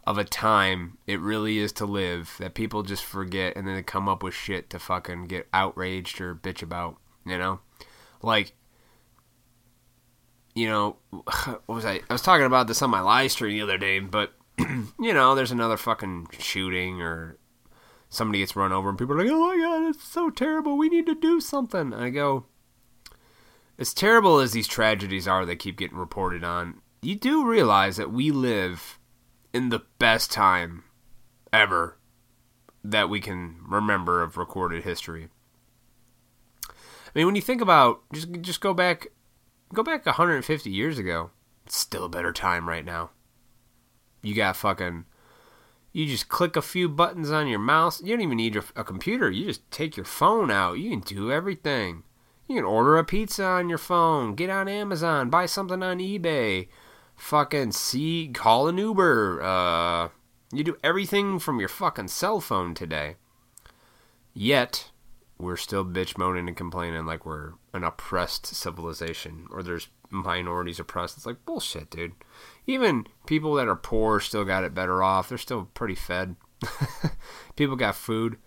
of 0.06 0.18
a 0.18 0.24
time 0.24 0.98
it 1.08 1.20
really 1.20 1.58
is 1.58 1.72
to 1.72 1.86
live 1.86 2.36
that 2.40 2.54
people 2.54 2.84
just 2.84 3.04
forget 3.04 3.56
and 3.56 3.68
then 3.68 3.76
they 3.76 3.84
come 3.84 4.10
up 4.10 4.22
with 4.22 4.34
shit 4.34 4.70
to 4.70 4.80
fucking 4.80 5.26
get 5.26 5.48
outraged 5.54 6.20
or 6.20 6.36
bitch 6.36 6.62
about, 6.62 6.98
you 7.26 7.38
know? 7.38 7.60
Like 8.22 8.54
you 10.56 10.68
know, 10.68 10.98
what 11.12 11.68
was 11.68 11.86
I 11.86 12.02
I 12.10 12.14
was 12.14 12.22
talking 12.22 12.46
about 12.46 12.68
this 12.68 12.82
on 12.82 12.90
my 12.90 13.02
live 13.02 13.32
stream 13.32 13.54
the 13.54 13.62
other 13.62 13.78
day, 13.78 14.00
but 14.00 14.34
you 14.60 15.14
know, 15.14 15.36
there's 15.36 15.52
another 15.52 15.78
fucking 15.78 16.28
shooting 16.40 17.02
or 17.02 17.38
somebody 18.10 18.40
gets 18.40 18.56
run 18.56 18.72
over 18.72 18.90
and 18.90 18.98
people 18.98 19.16
are 19.16 19.24
like, 19.24 19.32
"Oh 19.32 19.48
my 19.48 19.58
god, 19.58 19.90
it's 19.90 20.04
so 20.04 20.30
terrible. 20.30 20.78
We 20.78 20.90
need 20.90 21.06
to 21.08 21.16
do 21.16 21.40
something." 21.42 21.94
And 21.94 21.96
I 21.96 22.10
go, 22.10 22.46
as 23.80 23.94
terrible 23.94 24.40
as 24.40 24.52
these 24.52 24.68
tragedies 24.68 25.28
are 25.28 25.46
that 25.46 25.58
keep 25.58 25.78
getting 25.78 25.98
reported 25.98 26.44
on, 26.44 26.82
you 27.02 27.16
do 27.16 27.46
realize 27.46 27.98
that 27.98 28.12
we 28.12 28.32
live 28.32 29.00
in 29.54 29.70
the 29.70 29.84
best 30.00 30.32
time 30.32 30.84
ever 31.52 31.98
that 32.84 33.10
we 33.10 33.20
can 33.20 33.58
remember 33.68 34.22
of 34.22 34.38
recorded 34.38 34.84
history. 34.84 35.30
I 36.70 36.72
mean, 37.16 37.28
when 37.28 37.36
you 37.36 37.42
think 37.42 37.62
about 37.62 38.02
just 38.12 38.32
just 38.42 38.60
go 38.62 38.74
back 38.74 39.08
go 39.74 39.84
back 39.84 40.06
150 40.06 40.70
years 40.70 40.98
ago. 40.98 41.32
It's 41.66 41.78
still 41.78 42.06
a 42.06 42.10
better 42.10 42.34
time 42.34 42.68
right 42.68 42.84
now. 42.84 43.12
You 44.22 44.36
got 44.36 44.56
fucking 44.58 45.06
you 45.94 46.08
just 46.08 46.28
click 46.28 46.56
a 46.56 46.62
few 46.62 46.90
buttons 46.90 47.30
on 47.30 47.48
your 47.48 47.60
mouse. 47.60 48.02
You 48.02 48.10
don't 48.10 48.22
even 48.22 48.38
need 48.38 48.56
a 48.76 48.84
computer. 48.84 49.30
You 49.30 49.46
just 49.46 49.70
take 49.70 49.96
your 49.96 50.06
phone 50.06 50.50
out. 50.50 50.80
You 50.80 50.90
can 50.90 51.02
do 51.02 51.32
everything. 51.32 52.04
You 52.48 52.56
can 52.56 52.66
order 52.66 52.98
a 52.98 53.04
pizza 53.04 53.46
on 53.46 53.70
your 53.70 53.78
phone, 53.78 54.36
get 54.36 54.50
on 54.50 54.68
Amazon, 54.68 55.30
buy 55.30 55.46
something 55.46 55.82
on 55.82 56.00
eBay, 56.00 56.68
fucking 57.16 57.72
see, 57.72 58.30
call 58.34 58.68
an 58.68 58.78
Uber. 58.78 59.42
Uh, 59.42 60.10
you 60.52 60.64
do 60.64 60.78
everything 60.84 61.40
from 61.40 61.60
your 61.60 61.70
fucking 61.70 62.10
cell 62.10 62.40
phone 62.40 62.74
today. 62.74 63.16
Yet, 64.34 64.92
we're 65.38 65.58
still 65.58 65.86
bitch 65.86 66.18
moaning 66.18 66.48
and 66.48 66.58
complaining 66.58 67.06
like 67.06 67.26
we're 67.26 67.54
an 67.74 67.84
oppressed 67.84 68.48
civilization 68.48 69.48
or 69.52 69.62
there's 69.62 69.90
minorities 70.10 70.80
oppressed. 70.80 71.18
It's 71.18 71.26
like 71.26 71.46
bullshit, 71.46 71.90
dude. 71.90 72.14
Even 72.68 73.06
people 73.26 73.54
that 73.56 73.68
are 73.68 73.76
poor 73.76 74.20
still 74.20 74.46
got 74.46 74.64
it 74.64 74.74
better 74.74 75.04
off. 75.04 75.30
They're 75.30 75.38
still 75.38 75.70
pretty 75.74 75.96
fed. 75.96 76.36
people 77.56 77.76
got 77.76 77.96
food. 77.96 78.38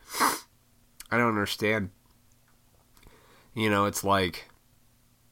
I 1.11 1.19
don't 1.19 1.29
understand. 1.29 1.91
You 3.55 3.71
know, 3.71 3.87
it's 3.87 4.05
like, 4.05 4.49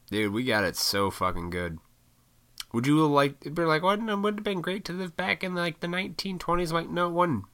dude, 0.09 0.33
we 0.33 0.43
got 0.43 0.63
it 0.63 0.75
so 0.75 1.09
fucking 1.11 1.49
good. 1.49 1.79
Would 2.73 2.87
you 2.87 3.05
like 3.05 3.53
be 3.53 3.63
like, 3.63 3.83
wouldn't 3.83 4.09
it 4.09 4.15
would 4.17 4.35
have 4.35 4.43
been 4.43 4.61
great 4.61 4.85
to 4.85 4.93
live 4.93 5.15
back 5.15 5.43
in 5.43 5.55
like 5.55 5.79
the 5.79 5.87
1920s? 5.87 6.71
like, 6.71 6.89
no, 6.89 7.09
wouldn't. 7.09 7.45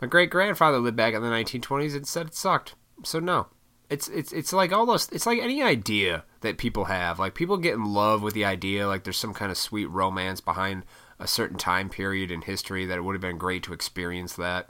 My 0.00 0.06
great 0.06 0.30
grandfather 0.30 0.78
lived 0.78 0.96
back 0.96 1.14
in 1.14 1.22
the 1.22 1.28
1920s 1.28 1.96
and 1.96 2.06
said 2.06 2.26
it 2.26 2.34
sucked. 2.34 2.74
So 3.04 3.18
no, 3.18 3.48
it's 3.90 4.08
it's 4.08 4.32
it's 4.32 4.52
like 4.52 4.72
all 4.72 4.86
those. 4.86 5.08
It's 5.10 5.26
like 5.26 5.40
any 5.40 5.62
idea 5.62 6.24
that 6.40 6.58
people 6.58 6.86
have. 6.86 7.18
Like 7.18 7.34
people 7.34 7.56
get 7.56 7.74
in 7.74 7.84
love 7.84 8.22
with 8.22 8.34
the 8.34 8.44
idea. 8.44 8.86
Like 8.86 9.04
there's 9.04 9.16
some 9.16 9.34
kind 9.34 9.50
of 9.50 9.58
sweet 9.58 9.86
romance 9.86 10.40
behind 10.40 10.84
a 11.18 11.26
certain 11.26 11.58
time 11.58 11.88
period 11.88 12.30
in 12.30 12.42
history 12.42 12.86
that 12.86 12.98
it 12.98 13.02
would 13.02 13.14
have 13.14 13.22
been 13.22 13.38
great 13.38 13.62
to 13.64 13.72
experience 13.72 14.34
that. 14.34 14.66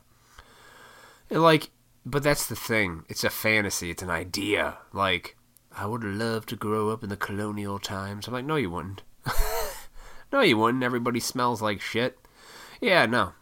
And 1.31 1.43
like, 1.43 1.71
but 2.07 2.23
that's 2.23 2.47
the 2.47 2.57
thing. 2.57 3.05
It's 3.09 3.25
a 3.25 3.31
fantasy. 3.31 3.91
It's 3.91 4.03
an 4.03 4.11
idea. 4.11 4.79
Like 4.93 5.37
I 5.79 5.87
would 5.87 6.03
love 6.03 6.45
to 6.47 6.57
grow 6.57 6.91
up 6.91 7.05
in 7.05 7.09
the 7.09 7.17
colonial 7.17 7.79
times. 7.79 8.27
I'm 8.27 8.35
like, 8.35 8.45
no, 8.45 8.57
you 8.57 8.69
wouldn't. 8.69 9.03
no, 10.33 10.41
you 10.41 10.59
wouldn't. 10.59 10.83
Everybody 10.83 11.21
smells 11.21 11.63
like 11.63 11.81
shit. 11.81 12.19
Yeah, 12.81 13.07
no. 13.07 13.33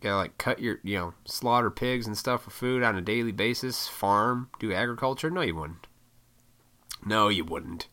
Gotta 0.00 0.16
like 0.16 0.38
cut 0.38 0.60
your, 0.60 0.78
you 0.84 0.96
know, 0.96 1.14
slaughter 1.24 1.70
pigs 1.70 2.06
and 2.06 2.16
stuff 2.16 2.44
for 2.44 2.50
food 2.50 2.84
on 2.84 2.94
a 2.94 3.00
daily 3.00 3.32
basis, 3.32 3.88
farm, 3.88 4.50
do 4.60 4.72
agriculture. 4.72 5.28
No, 5.28 5.40
you 5.40 5.56
wouldn't. 5.56 5.88
No, 7.04 7.28
you 7.28 7.44
wouldn't. 7.44 7.88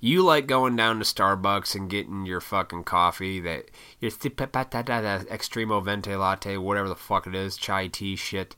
You 0.00 0.24
like 0.24 0.48
going 0.48 0.74
down 0.74 0.98
to 0.98 1.04
Starbucks 1.04 1.76
and 1.76 1.88
getting 1.88 2.26
your 2.26 2.40
fucking 2.40 2.82
coffee 2.84 3.38
that 3.40 3.70
your 4.00 4.10
extremo 4.10 5.84
venti 5.84 6.16
latte, 6.16 6.56
whatever 6.56 6.88
the 6.88 6.96
fuck 6.96 7.28
it 7.28 7.34
is, 7.34 7.56
chai 7.56 7.86
tea 7.86 8.16
shit. 8.16 8.56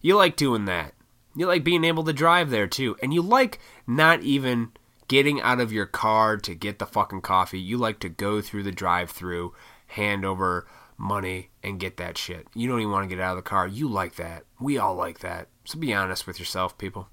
You 0.00 0.16
like 0.16 0.36
doing 0.36 0.64
that. 0.66 0.94
You 1.34 1.46
like 1.46 1.64
being 1.64 1.84
able 1.84 2.04
to 2.04 2.12
drive 2.12 2.50
there 2.50 2.66
too, 2.66 2.96
and 3.02 3.14
you 3.14 3.22
like 3.22 3.58
not 3.86 4.22
even 4.22 4.72
getting 5.08 5.40
out 5.40 5.60
of 5.60 5.72
your 5.72 5.86
car 5.86 6.36
to 6.36 6.54
get 6.54 6.78
the 6.78 6.86
fucking 6.86 7.22
coffee. 7.22 7.60
You 7.60 7.78
like 7.78 7.98
to 8.00 8.08
go 8.08 8.40
through 8.40 8.62
the 8.62 8.72
drive-through, 8.72 9.54
hand 9.88 10.24
over 10.24 10.68
money 10.98 11.50
and 11.62 11.80
get 11.80 11.96
that 11.96 12.18
shit. 12.18 12.46
You 12.54 12.68
don't 12.68 12.80
even 12.80 12.92
want 12.92 13.08
to 13.08 13.14
get 13.14 13.22
out 13.22 13.38
of 13.38 13.44
the 13.44 13.48
car. 13.48 13.66
You 13.66 13.88
like 13.88 14.16
that. 14.16 14.44
We 14.60 14.76
all 14.76 14.94
like 14.94 15.20
that. 15.20 15.48
So 15.64 15.78
be 15.78 15.94
honest 15.94 16.26
with 16.26 16.38
yourself, 16.38 16.76
people. 16.76 17.08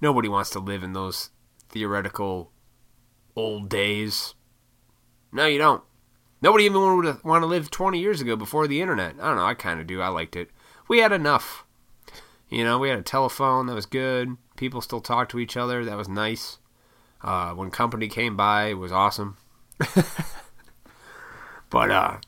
Nobody 0.00 0.28
wants 0.28 0.50
to 0.50 0.58
live 0.58 0.82
in 0.82 0.92
those 0.92 1.30
theoretical 1.68 2.52
old 3.36 3.68
days. 3.68 4.34
No, 5.32 5.46
you 5.46 5.58
don't. 5.58 5.82
Nobody 6.42 6.64
even 6.64 6.80
would 6.80 7.22
want 7.22 7.42
to 7.42 7.46
live 7.46 7.70
20 7.70 8.00
years 8.00 8.20
ago 8.20 8.34
before 8.34 8.66
the 8.66 8.80
internet. 8.80 9.14
I 9.20 9.28
don't 9.28 9.36
know. 9.36 9.44
I 9.44 9.54
kind 9.54 9.80
of 9.80 9.86
do. 9.86 10.00
I 10.00 10.08
liked 10.08 10.36
it. 10.36 10.50
We 10.88 10.98
had 10.98 11.12
enough. 11.12 11.64
You 12.50 12.64
know, 12.64 12.78
we 12.78 12.88
had 12.88 12.98
a 12.98 13.02
telephone 13.02 13.66
that 13.66 13.74
was 13.74 13.86
good. 13.86 14.36
People 14.56 14.80
still 14.80 15.00
talked 15.00 15.30
to 15.30 15.38
each 15.38 15.56
other. 15.56 15.84
That 15.84 15.96
was 15.96 16.08
nice. 16.08 16.58
Uh, 17.22 17.52
when 17.52 17.70
company 17.70 18.08
came 18.08 18.36
by, 18.36 18.66
it 18.66 18.74
was 18.78 18.92
awesome. 18.92 19.36
but 21.70 21.90
uh, 21.90 22.18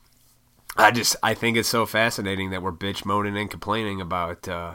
I 0.76 0.90
just 0.90 1.16
I 1.22 1.34
think 1.34 1.56
it's 1.56 1.68
so 1.68 1.84
fascinating 1.86 2.50
that 2.50 2.62
we're 2.62 2.72
bitch 2.72 3.04
moaning 3.04 3.36
and 3.36 3.50
complaining 3.50 4.00
about 4.00 4.48
uh, 4.48 4.74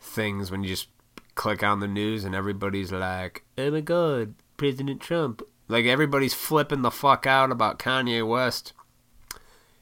things 0.00 0.50
when 0.50 0.62
you 0.62 0.70
just 0.70 0.88
click 1.34 1.62
on 1.62 1.80
the 1.80 1.88
news 1.88 2.24
and 2.24 2.34
everybody's 2.34 2.92
like, 2.92 3.44
"Oh 3.58 3.70
my 3.70 3.80
god, 3.80 4.34
President 4.56 5.00
Trump!" 5.00 5.42
Like 5.68 5.86
everybody's 5.86 6.34
flipping 6.34 6.82
the 6.82 6.90
fuck 6.90 7.26
out 7.26 7.50
about 7.50 7.78
Kanye 7.78 8.26
West. 8.26 8.72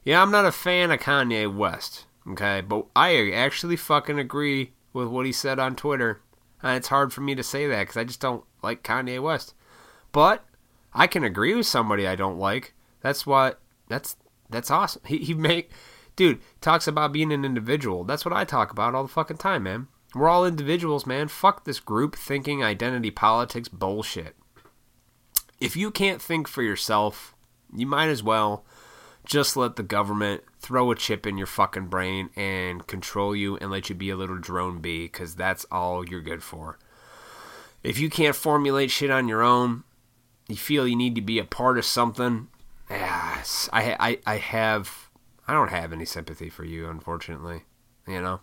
Yeah, 0.04 0.22
I'm 0.22 0.30
not 0.30 0.46
a 0.46 0.52
fan 0.52 0.90
of 0.90 1.00
Kanye 1.00 1.52
West, 1.52 2.06
okay, 2.32 2.60
but 2.60 2.86
I 2.94 3.30
actually 3.30 3.76
fucking 3.76 4.18
agree 4.18 4.72
with 4.92 5.08
what 5.08 5.26
he 5.26 5.32
said 5.32 5.58
on 5.58 5.76
Twitter. 5.76 6.20
And 6.62 6.76
it's 6.76 6.88
hard 6.88 7.12
for 7.12 7.20
me 7.20 7.34
to 7.34 7.42
say 7.42 7.66
that 7.66 7.80
because 7.80 7.96
I 7.96 8.04
just 8.04 8.20
don't 8.20 8.44
like 8.62 8.82
Kanye 8.82 9.22
West. 9.22 9.54
But 10.12 10.44
I 10.92 11.06
can 11.06 11.24
agree 11.24 11.54
with 11.54 11.66
somebody 11.66 12.06
I 12.06 12.16
don't 12.16 12.38
like. 12.38 12.74
That's 13.00 13.26
what 13.26 13.60
that's 13.88 14.16
that's 14.48 14.70
awesome. 14.70 15.02
He 15.06 15.18
he 15.18 15.34
make 15.34 15.70
dude 16.16 16.40
talks 16.60 16.86
about 16.86 17.12
being 17.12 17.32
an 17.32 17.44
individual. 17.44 18.04
That's 18.04 18.24
what 18.24 18.34
I 18.34 18.44
talk 18.44 18.70
about 18.70 18.94
all 18.94 19.04
the 19.04 19.08
fucking 19.08 19.38
time, 19.38 19.62
man. 19.62 19.88
We're 20.14 20.28
all 20.28 20.44
individuals, 20.44 21.06
man. 21.06 21.28
Fuck 21.28 21.64
this 21.64 21.80
group 21.80 22.16
thinking 22.16 22.64
identity 22.64 23.10
politics 23.10 23.68
bullshit. 23.68 24.34
If 25.60 25.76
you 25.76 25.90
can't 25.90 26.20
think 26.20 26.48
for 26.48 26.62
yourself, 26.62 27.34
you 27.74 27.86
might 27.86 28.08
as 28.08 28.22
well 28.22 28.64
just 29.30 29.56
let 29.56 29.76
the 29.76 29.82
government 29.84 30.42
throw 30.58 30.90
a 30.90 30.96
chip 30.96 31.24
in 31.24 31.38
your 31.38 31.46
fucking 31.46 31.86
brain 31.86 32.30
and 32.34 32.84
control 32.88 33.34
you 33.34 33.56
and 33.58 33.70
let 33.70 33.88
you 33.88 33.94
be 33.94 34.10
a 34.10 34.16
little 34.16 34.36
drone 34.36 34.80
bee 34.80 35.04
because 35.04 35.36
that's 35.36 35.64
all 35.70 36.06
you're 36.06 36.20
good 36.20 36.42
for. 36.42 36.80
If 37.84 38.00
you 38.00 38.10
can't 38.10 38.34
formulate 38.34 38.90
shit 38.90 39.08
on 39.08 39.28
your 39.28 39.42
own, 39.42 39.84
you 40.48 40.56
feel 40.56 40.86
you 40.86 40.96
need 40.96 41.14
to 41.14 41.20
be 41.20 41.38
a 41.38 41.44
part 41.44 41.78
of 41.78 41.84
something, 41.84 42.48
yes, 42.90 43.68
I, 43.72 43.96
I, 44.00 44.18
I 44.26 44.36
have, 44.38 45.08
I 45.46 45.52
don't 45.52 45.70
have 45.70 45.92
any 45.92 46.04
sympathy 46.04 46.50
for 46.50 46.64
you, 46.64 46.88
unfortunately, 46.88 47.62
you 48.08 48.20
know? 48.20 48.40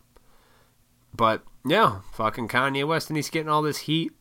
But, 1.13 1.44
yeah, 1.65 2.00
fucking 2.13 2.48
Kanye 2.48 2.88
West, 2.88 3.10
and 3.10 3.17
he's 3.17 3.29
getting 3.29 3.50
all 3.50 3.62
this 3.62 3.79
heat 3.79 4.13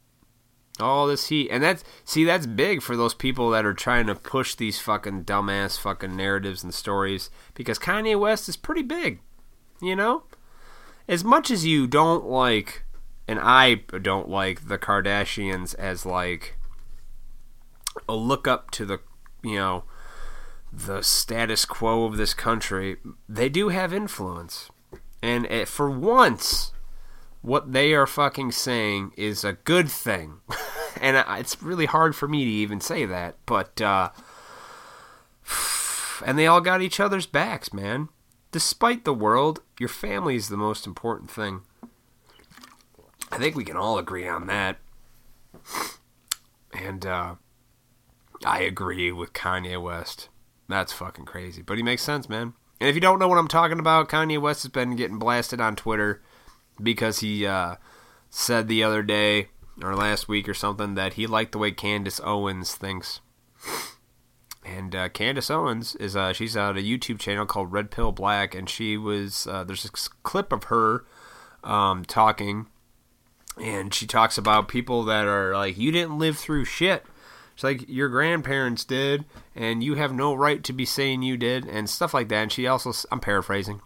all 0.81 1.07
this 1.07 1.29
heat. 1.29 1.49
And 1.51 1.63
that's 1.63 1.85
see 2.05 2.25
that's 2.25 2.47
big 2.47 2.83
for 2.83 2.97
those 2.97 3.15
people 3.15 3.51
that 3.51 3.65
are 3.65 3.75
trying 3.75 4.07
to 4.07 4.15
push 4.15 4.55
these 4.55 4.79
fucking 4.81 5.25
dumbass 5.25 5.79
fucking 5.79 6.17
narratives 6.17 6.63
and 6.63 6.75
stories 6.75 7.31
because 7.55 7.79
Kanye 7.79 8.19
West 8.19 8.49
is 8.49 8.57
pretty 8.57 8.83
big. 8.83 9.21
You 9.81 9.97
know? 9.97 10.25
As 11.09 11.23
much 11.23 11.51
as 11.51 11.65
you 11.65 11.87
don't 11.87 12.25
like 12.25 12.83
and 13.29 13.39
I 13.41 13.83
don't 14.03 14.29
like 14.29 14.69
the 14.69 14.79
Kardashians 14.79 15.75
as 15.77 16.07
like 16.07 16.57
a 18.09 18.15
look 18.15 18.47
up 18.47 18.71
to 18.73 18.85
the, 18.85 19.01
you 19.43 19.57
know, 19.57 19.85
the 20.73 21.03
status 21.03 21.65
quo 21.65 22.05
of 22.05 22.17
this 22.17 22.35
country, 22.35 22.97
they 23.29 23.49
do 23.49 23.71
have 23.71 23.93
influence. 23.93 24.71
And 25.23 25.49
for 25.69 25.91
once, 25.91 26.73
what 27.47 27.73
they 27.73 27.95
are 27.95 28.09
fucking 28.09 28.51
saying 28.51 29.13
is 29.17 29.45
a 29.45 29.53
good 29.53 29.89
thing. 29.89 30.41
and 31.01 31.25
it's 31.39 31.63
really 31.63 31.87
hard 31.87 32.17
for 32.17 32.27
me 32.27 32.45
to 32.45 32.51
even 32.51 32.81
say 32.81 33.07
that, 33.07 33.37
but 33.47 33.81
uh 33.81 34.11
and 36.27 36.37
they 36.37 36.49
all 36.49 36.61
got 36.61 36.83
each 36.83 36.99
other's 36.99 37.27
backs, 37.27 37.73
man. 37.73 38.09
Despite 38.51 39.05
the 39.05 39.15
world, 39.15 39.61
your 39.79 39.89
family 39.89 40.35
is 40.35 40.49
the 40.49 40.57
most 40.57 40.89
important 40.89 41.31
thing. 41.31 41.61
I 43.31 43.39
think 43.39 43.55
we 43.55 43.65
can 43.65 43.77
all 43.77 43.97
agree 43.97 44.29
on 44.29 44.47
that. 44.49 44.79
And 46.73 47.07
uh 47.07 47.37
I 48.45 48.61
agree 48.63 49.13
with 49.13 49.33
Kanye 49.33 49.81
West. 49.81 50.29
That's 50.69 50.93
fucking 50.93 51.25
crazy, 51.25 51.63
but 51.63 51.77
he 51.77 51.83
makes 51.85 52.03
sense, 52.03 52.29
man. 52.29 52.55
And 52.81 52.91
if 52.91 52.97
you 52.97 53.01
don't 53.01 53.21
know 53.21 53.29
what 53.29 53.39
I'm 53.39 53.49
talking 53.49 53.79
about, 53.79 54.09
Kanye 54.09 54.39
West 54.39 54.65
has 54.65 54.73
been 54.73 54.97
getting 54.97 55.19
blasted 55.19 55.61
on 55.61 55.77
Twitter 55.77 56.21
because 56.83 57.21
he 57.21 57.47
uh, 57.47 57.77
said 58.31 58.69
the 58.69 58.83
other 58.83 59.03
day 59.03 59.49
or 59.83 59.95
last 59.95 60.29
week 60.29 60.49
or 60.49 60.55
something 60.55 60.95
that 60.95 61.15
he 61.15 61.27
liked 61.27 61.53
the 61.53 61.59
way 61.59 61.71
Candace 61.71 62.21
Owens 62.23 62.75
thinks. 62.75 63.21
And 64.65 64.95
uh, 64.97 65.09
Candace 65.11 65.51
Owens 65.51 65.95
is 65.97 66.17
uh, 66.17 66.33
she's 66.33 66.57
on 66.57 66.77
a 66.77 66.81
YouTube 66.81 67.21
channel 67.21 67.47
called 67.47 67.73
Red 67.73 67.91
Pill 67.91 68.11
Black, 68.11 68.55
and 68.55 68.69
she 68.69 68.97
was 68.97 69.47
uh, 69.47 69.65
there's 69.65 69.85
a 69.85 69.91
clip 70.23 70.53
of 70.53 70.65
her 70.65 71.05
um, 71.63 72.05
talking, 72.05 72.67
and 73.63 73.95
she 73.95 74.07
talks 74.07 74.37
about 74.37 74.69
people 74.69 75.05
that 75.05 75.27
are 75.27 75.55
like 75.55 75.79
you 75.79 75.93
didn't 75.93 76.19
live 76.19 76.37
through 76.37 76.65
shit. 76.65 77.05
It's 77.55 77.65
like 77.65 77.89
your 77.89 78.09
grandparents 78.09 78.85
did, 78.85 79.25
and 79.55 79.83
you 79.83 79.95
have 79.95 80.13
no 80.13 80.35
right 80.35 80.63
to 80.65 80.73
be 80.73 80.85
saying 80.85 81.23
you 81.23 81.37
did, 81.37 81.65
and 81.67 81.89
stuff 81.89 82.13
like 82.13 82.29
that. 82.29 82.43
And 82.43 82.53
she 82.53 82.67
also, 82.67 82.93
I'm 83.11 83.21
paraphrasing, 83.21 83.81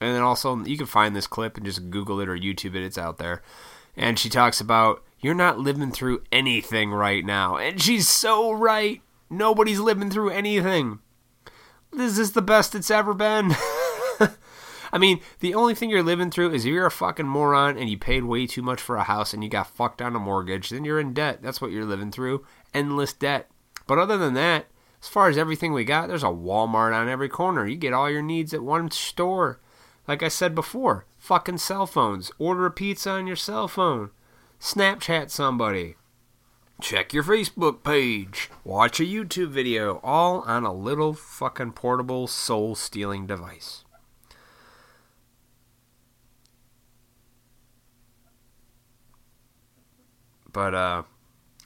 and 0.00 0.14
then 0.14 0.22
also, 0.22 0.64
you 0.64 0.76
can 0.76 0.86
find 0.86 1.14
this 1.14 1.26
clip 1.26 1.56
and 1.56 1.64
just 1.64 1.90
Google 1.90 2.20
it 2.20 2.28
or 2.28 2.36
YouTube 2.36 2.74
it, 2.74 2.84
it's 2.84 2.98
out 2.98 3.18
there. 3.18 3.42
And 3.96 4.18
she 4.18 4.28
talks 4.28 4.60
about, 4.60 5.02
you're 5.20 5.34
not 5.34 5.58
living 5.58 5.92
through 5.92 6.22
anything 6.32 6.90
right 6.90 7.24
now. 7.24 7.56
And 7.56 7.80
she's 7.80 8.08
so 8.08 8.52
right. 8.52 9.00
Nobody's 9.30 9.80
living 9.80 10.10
through 10.10 10.30
anything. 10.30 10.98
This 11.92 12.18
is 12.18 12.32
the 12.32 12.42
best 12.42 12.74
it's 12.74 12.90
ever 12.90 13.14
been. 13.14 13.52
I 14.92 14.98
mean, 14.98 15.20
the 15.40 15.54
only 15.54 15.74
thing 15.74 15.90
you're 15.90 16.02
living 16.02 16.30
through 16.30 16.52
is 16.52 16.64
if 16.64 16.72
you're 16.72 16.86
a 16.86 16.90
fucking 16.90 17.26
moron 17.26 17.78
and 17.78 17.88
you 17.88 17.98
paid 17.98 18.24
way 18.24 18.46
too 18.46 18.62
much 18.62 18.80
for 18.80 18.96
a 18.96 19.04
house 19.04 19.32
and 19.32 19.42
you 19.42 19.50
got 19.50 19.66
fucked 19.66 20.02
on 20.02 20.14
a 20.14 20.20
mortgage, 20.20 20.70
then 20.70 20.84
you're 20.84 21.00
in 21.00 21.14
debt. 21.14 21.42
That's 21.42 21.60
what 21.60 21.70
you're 21.70 21.84
living 21.84 22.12
through. 22.12 22.44
Endless 22.72 23.12
debt. 23.12 23.50
But 23.86 23.98
other 23.98 24.16
than 24.16 24.34
that, 24.34 24.66
as 25.02 25.08
far 25.08 25.28
as 25.28 25.36
everything 25.36 25.72
we 25.72 25.84
got, 25.84 26.08
there's 26.08 26.22
a 26.22 26.26
Walmart 26.26 26.94
on 26.94 27.08
every 27.08 27.28
corner. 27.28 27.66
You 27.66 27.76
get 27.76 27.92
all 27.92 28.10
your 28.10 28.22
needs 28.22 28.54
at 28.54 28.62
one 28.62 28.90
store. 28.90 29.60
Like 30.06 30.22
I 30.22 30.28
said 30.28 30.54
before, 30.54 31.06
fucking 31.18 31.58
cell 31.58 31.86
phones. 31.86 32.30
Order 32.38 32.66
a 32.66 32.70
pizza 32.70 33.10
on 33.10 33.26
your 33.26 33.36
cell 33.36 33.68
phone. 33.68 34.10
Snapchat 34.60 35.30
somebody. 35.30 35.96
Check 36.80 37.14
your 37.14 37.22
Facebook 37.22 37.82
page. 37.82 38.50
Watch 38.64 39.00
a 39.00 39.04
YouTube 39.04 39.48
video. 39.48 40.00
All 40.02 40.40
on 40.42 40.64
a 40.64 40.72
little 40.72 41.14
fucking 41.14 41.72
portable 41.72 42.26
soul 42.26 42.74
stealing 42.74 43.26
device. 43.26 43.84
But, 50.52 50.74
uh, 50.74 51.02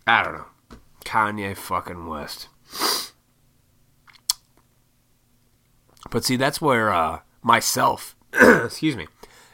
I 0.06 0.22
don't 0.22 0.34
know. 0.34 0.46
Kanye 1.04 1.56
fucking 1.56 2.06
West. 2.06 2.48
But 6.10 6.24
see, 6.24 6.36
that's 6.36 6.60
where, 6.60 6.90
uh, 6.90 7.20
myself 7.42 8.14
excuse 8.64 8.96
me, 8.96 9.06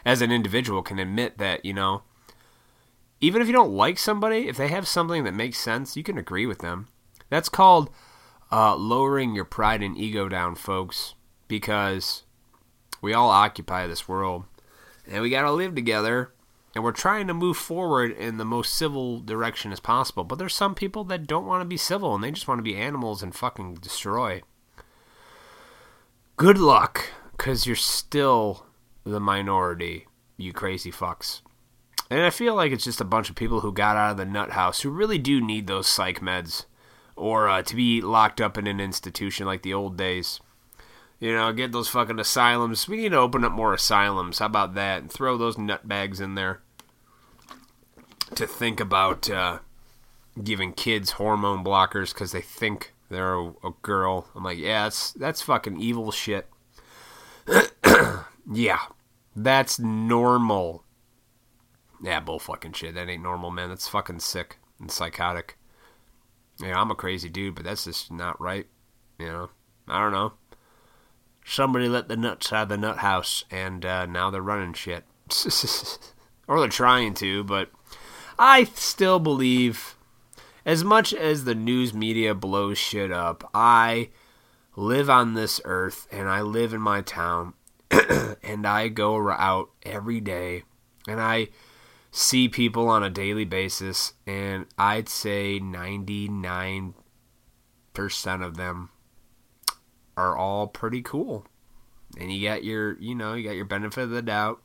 as 0.05 0.23
an 0.23 0.33
individual 0.33 0.83
can 0.83 0.99
admit 0.99 1.39
that, 1.39 1.65
you 1.65 1.73
know, 1.73 2.03
even 3.21 3.41
if 3.41 3.49
you 3.49 3.55
don't 3.55 3.73
like 3.73 3.99
somebody, 3.99 4.49
if 4.49 4.57
they 4.57 4.69
have 4.69 4.87
something 4.87 5.25
that 5.25 5.35
makes 5.35 5.59
sense, 5.59 5.97
you 5.97 6.03
can 6.03 6.19
agree 6.19 6.47
with 6.47 6.59
them. 6.59 6.89
That's 7.31 7.49
called 7.49 7.91
uh, 8.53 8.77
lowering 8.77 9.35
your 9.35 9.45
pride 9.45 9.83
and 9.83 9.97
ego 9.97 10.29
down, 10.29 10.57
folks, 10.57 11.15
because 11.49 12.25
we 13.01 13.15
all 13.15 13.31
occupy 13.31 13.87
this 13.87 14.09
world 14.09 14.45
and 15.07 15.23
we 15.23 15.31
got 15.31 15.43
to 15.43 15.53
live 15.53 15.75
together 15.75 16.33
and 16.75 16.83
we're 16.83 16.93
trying 16.93 17.27
to 17.29 17.35
move 17.35 17.57
forward 17.57 18.11
in 18.11 18.37
the 18.37 18.45
most 18.45 18.75
civil 18.75 19.21
direction 19.21 19.73
as 19.73 19.81
possible. 19.81 20.25
But 20.25 20.39
there's 20.39 20.55
some 20.55 20.75
people 20.75 21.05
that 21.05 21.27
don't 21.27 21.47
want 21.47 21.63
to 21.63 21.69
be 21.69 21.77
civil 21.77 22.15
and 22.15 22.23
they 22.23 22.33
just 22.33 22.49
want 22.49 22.59
to 22.59 22.63
be 22.65 22.77
animals 22.77 23.23
and 23.23 23.35
fucking 23.35 23.77
destroy. 23.77 24.43
Good 26.37 26.59
luck 26.59 27.11
because 27.37 27.67
you're 27.67 27.77
still 27.77 28.67
the 29.05 29.21
minority, 29.21 30.07
you 30.37 30.53
crazy 30.53 30.91
fucks. 30.91 31.41
And 32.11 32.23
I 32.23 32.31
feel 32.31 32.55
like 32.55 32.73
it's 32.73 32.85
just 32.85 33.01
a 33.01 33.05
bunch 33.05 33.31
of 33.31 33.37
people 33.37 33.61
who 33.61 33.73
got 33.73 33.97
out 33.97 34.13
of 34.13 34.17
the 34.17 34.25
nut 34.25 34.51
house 34.51 34.83
who 34.83 34.91
really 34.91 35.19
do 35.19 35.41
need 35.41 35.67
those 35.67 35.87
psych 35.87 36.21
meds 36.21 36.67
or 37.17 37.49
uh, 37.49 37.63
to 37.63 37.77
be 37.77 38.01
locked 38.01 38.41
up 38.41 38.59
in 38.59 38.67
an 38.67 38.81
institution 38.81 39.47
like 39.47 39.63
the 39.63 39.75
old 39.75 39.97
days. 39.97 40.41
You 41.21 41.35
know, 41.35 41.53
get 41.53 41.73
those 41.73 41.89
fucking 41.89 42.19
asylums. 42.19 42.89
We 42.89 42.99
need 42.99 43.13
to 43.13 43.19
open 43.19 43.45
up 43.45 43.53
more 43.53 43.73
asylums. 43.73 44.41
How 44.41 44.47
about 44.47 44.75
that? 44.75 45.03
And 45.03 45.11
throw 45.11 45.39
those 45.39 45.57
nutbags 45.57 46.21
in 46.21 46.35
there 46.35 46.61
to 48.35 48.47
think 48.47 48.81
about 48.81 49.31
uh, 49.31 49.61
giving 50.43 50.73
kids 50.73 51.13
hormone 51.13 51.65
blockers 51.65 52.13
because 52.13 52.33
they 52.33 52.41
think 52.41 52.93
they're 53.09 53.35
a, 53.35 53.49
a 53.65 53.73
girl. 53.83 54.29
I'm 54.35 54.45
like, 54.45 54.59
yeah, 54.59 54.85
that's 54.85 55.13
that's 55.13 55.43
fucking 55.43 55.81
evil 55.81 56.11
shit. 56.11 56.49
yeah, 58.53 58.79
that's 59.35 59.79
normal. 59.79 60.85
Yeah, 62.03 62.21
bull 62.21 62.39
fucking 62.39 62.73
shit. 62.73 62.95
That 62.95 63.09
ain't 63.09 63.23
normal, 63.23 63.51
man. 63.51 63.69
That's 63.69 63.89
fucking 63.89 64.21
sick 64.21 64.59
and 64.79 64.91
psychotic. 64.91 65.57
Yeah, 66.61 66.81
I'm 66.81 66.91
a 66.91 66.95
crazy 66.95 67.29
dude, 67.29 67.55
but 67.55 67.65
that's 67.65 67.85
just 67.85 68.13
not 68.13 68.41
right. 68.41 68.67
You 69.19 69.27
know, 69.27 69.51
I 69.89 70.01
don't 70.01 70.13
know. 70.13 70.35
Somebody 71.45 71.89
let 71.89 72.09
the 72.09 72.17
nuts 72.17 72.53
out 72.53 72.65
of 72.65 72.69
the 72.71 72.77
nut 72.77 72.99
house, 72.99 73.45
and 73.51 73.85
uh, 73.85 74.07
now 74.07 74.31
they're 74.31 74.43
running 74.43 74.73
shit. 74.73 75.05
or 76.49 76.61
they're 76.61 76.69
trying 76.69 77.15
to, 77.15 77.45
but 77.45 77.71
I 78.39 78.65
still 78.65 79.19
believe, 79.19 79.97
as 80.65 80.85
much 80.85 81.13
as 81.15 81.45
the 81.45 81.55
news 81.55 81.95
media 81.95 82.35
blows 82.35 82.79
shit 82.79 83.13
up, 83.13 83.49
I 83.55 84.11
live 84.77 85.09
on 85.09 85.35
this 85.35 85.61
earth 85.65 86.07
and 86.11 86.29
I 86.29 86.41
live 86.43 86.73
in 86.75 86.81
my 86.81 87.01
town 87.01 87.55
and 88.43 88.67
I 88.67 88.89
go 88.89 89.31
out 89.31 89.71
every 89.85 90.21
day 90.21 90.65
and 91.07 91.21
I 91.21 91.49
see 92.11 92.49
people 92.49 92.89
on 92.89 93.03
a 93.03 93.11
daily 93.11 93.45
basis 93.45 94.15
and 94.27 94.67
I'd 94.79 95.09
say 95.09 95.61
99% 95.61 96.95
of 98.41 98.57
them 98.57 98.91
are 100.17 100.37
all 100.37 100.67
pretty 100.67 101.03
cool. 101.03 101.47
And 102.19 102.33
you 102.33 102.49
got 102.49 102.63
your, 102.63 102.99
you 103.01 103.15
know, 103.15 103.35
you 103.35 103.45
got 103.45 103.57
your 103.57 103.65
benefit 103.65 104.05
of 104.05 104.11
the 104.11 104.23
doubt. 104.23 104.63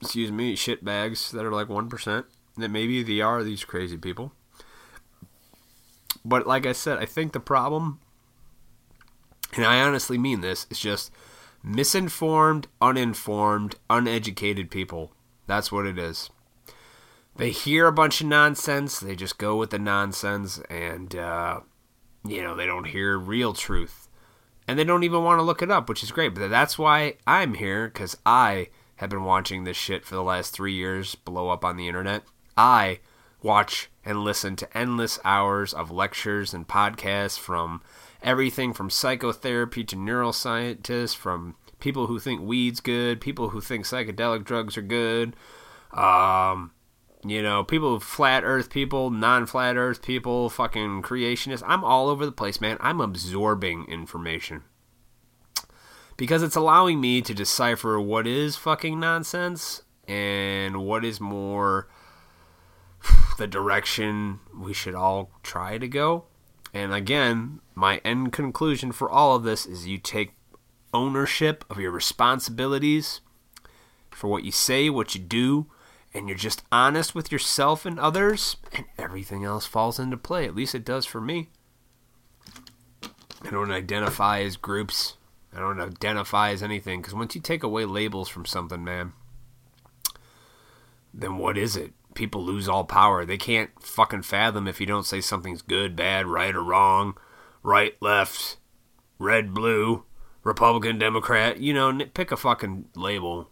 Excuse 0.00 0.30
me, 0.30 0.54
shit 0.54 0.84
bags 0.84 1.30
that 1.32 1.44
are 1.44 1.52
like 1.52 1.68
1% 1.68 2.24
that 2.58 2.70
maybe 2.70 3.02
they 3.02 3.20
are 3.20 3.42
these 3.42 3.64
crazy 3.64 3.96
people. 3.96 4.32
But 6.24 6.46
like 6.46 6.66
I 6.66 6.72
said, 6.72 6.98
I 6.98 7.06
think 7.06 7.32
the 7.32 7.40
problem 7.40 8.00
and 9.54 9.64
I 9.64 9.80
honestly 9.80 10.18
mean 10.18 10.40
this, 10.40 10.66
it's 10.70 10.80
just 10.80 11.10
misinformed, 11.62 12.68
uninformed, 12.80 13.76
uneducated 13.88 14.70
people. 14.70 15.12
That's 15.46 15.70
what 15.70 15.86
it 15.86 15.98
is. 15.98 16.30
They 17.36 17.50
hear 17.50 17.86
a 17.86 17.92
bunch 17.92 18.20
of 18.20 18.26
nonsense, 18.26 19.00
they 19.00 19.16
just 19.16 19.38
go 19.38 19.56
with 19.56 19.70
the 19.70 19.78
nonsense, 19.78 20.60
and, 20.68 21.14
uh, 21.14 21.60
you 22.24 22.42
know, 22.42 22.54
they 22.54 22.66
don't 22.66 22.84
hear 22.84 23.18
real 23.18 23.52
truth. 23.52 24.08
And 24.68 24.78
they 24.78 24.84
don't 24.84 25.04
even 25.04 25.24
want 25.24 25.38
to 25.38 25.42
look 25.42 25.62
it 25.62 25.70
up, 25.70 25.88
which 25.88 26.02
is 26.02 26.12
great. 26.12 26.34
But 26.34 26.48
that's 26.48 26.78
why 26.78 27.14
I'm 27.26 27.54
here, 27.54 27.88
because 27.88 28.16
I 28.24 28.68
have 28.96 29.10
been 29.10 29.24
watching 29.24 29.64
this 29.64 29.76
shit 29.76 30.04
for 30.04 30.14
the 30.14 30.22
last 30.22 30.52
three 30.52 30.74
years 30.74 31.14
blow 31.14 31.48
up 31.48 31.64
on 31.64 31.76
the 31.76 31.88
internet. 31.88 32.22
I 32.56 33.00
watch 33.42 33.90
and 34.04 34.22
listen 34.22 34.54
to 34.56 34.76
endless 34.76 35.18
hours 35.24 35.72
of 35.72 35.90
lectures 35.90 36.52
and 36.52 36.68
podcasts 36.68 37.38
from 37.38 37.82
everything 38.22 38.72
from 38.72 38.90
psychotherapy 38.90 39.84
to 39.84 39.96
neuroscientists, 39.96 41.16
from 41.16 41.56
people 41.78 42.06
who 42.06 42.18
think 42.18 42.40
weed's 42.40 42.80
good, 42.80 43.20
people 43.20 43.50
who 43.50 43.60
think 43.60 43.84
psychedelic 43.84 44.44
drugs 44.44 44.76
are 44.76 44.82
good, 44.82 45.34
um, 45.92 46.72
you 47.24 47.42
know, 47.42 47.64
people 47.64 48.00
flat 48.00 48.44
earth 48.44 48.70
people, 48.70 49.10
non 49.10 49.46
flat 49.46 49.76
earth 49.76 50.02
people, 50.02 50.48
fucking 50.48 51.02
creationists. 51.02 51.62
I'm 51.66 51.84
all 51.84 52.08
over 52.08 52.24
the 52.24 52.32
place, 52.32 52.60
man. 52.60 52.78
I'm 52.80 53.00
absorbing 53.00 53.86
information. 53.86 54.62
Because 56.16 56.42
it's 56.42 56.56
allowing 56.56 57.00
me 57.00 57.22
to 57.22 57.34
decipher 57.34 58.00
what 58.00 58.26
is 58.26 58.56
fucking 58.56 59.00
nonsense 59.00 59.82
and 60.06 60.84
what 60.84 61.04
is 61.04 61.20
more 61.20 61.88
the 63.38 63.46
direction 63.46 64.40
we 64.58 64.72
should 64.72 64.94
all 64.94 65.30
try 65.42 65.78
to 65.78 65.88
go. 65.88 66.24
And 66.72 66.94
again, 66.94 67.60
my 67.74 67.98
end 68.04 68.32
conclusion 68.32 68.92
for 68.92 69.10
all 69.10 69.34
of 69.34 69.42
this 69.42 69.66
is 69.66 69.86
you 69.86 69.98
take 69.98 70.34
ownership 70.92 71.64
of 71.70 71.78
your 71.78 71.90
responsibilities 71.90 73.20
for 74.10 74.28
what 74.28 74.44
you 74.44 74.52
say, 74.52 74.90
what 74.90 75.14
you 75.14 75.20
do, 75.20 75.66
and 76.12 76.28
you're 76.28 76.36
just 76.36 76.62
honest 76.72 77.14
with 77.14 77.30
yourself 77.30 77.86
and 77.86 77.98
others, 77.98 78.56
and 78.72 78.84
everything 78.98 79.44
else 79.44 79.66
falls 79.66 79.98
into 79.98 80.16
play. 80.16 80.44
At 80.44 80.54
least 80.54 80.74
it 80.74 80.84
does 80.84 81.06
for 81.06 81.20
me. 81.20 81.48
I 83.42 83.50
don't 83.50 83.70
identify 83.70 84.40
as 84.40 84.56
groups. 84.56 85.16
I 85.54 85.60
don't 85.60 85.80
identify 85.80 86.50
as 86.50 86.62
anything 86.62 87.00
because 87.00 87.14
once 87.14 87.34
you 87.34 87.40
take 87.40 87.62
away 87.62 87.84
labels 87.84 88.28
from 88.28 88.44
something, 88.44 88.84
man, 88.84 89.12
then 91.12 91.38
what 91.38 91.56
is 91.56 91.76
it? 91.76 91.92
People 92.14 92.44
lose 92.44 92.68
all 92.68 92.84
power. 92.84 93.24
They 93.24 93.36
can't 93.36 93.70
fucking 93.80 94.22
fathom 94.22 94.66
if 94.66 94.80
you 94.80 94.86
don't 94.86 95.06
say 95.06 95.20
something's 95.20 95.62
good, 95.62 95.94
bad, 95.96 96.26
right, 96.26 96.54
or 96.54 96.62
wrong, 96.62 97.16
right, 97.62 97.94
left, 98.00 98.56
red, 99.18 99.54
blue, 99.54 100.04
Republican, 100.42 100.98
Democrat. 100.98 101.58
You 101.58 101.74
know, 101.74 102.00
pick 102.14 102.32
a 102.32 102.36
fucking 102.36 102.86
label. 102.96 103.50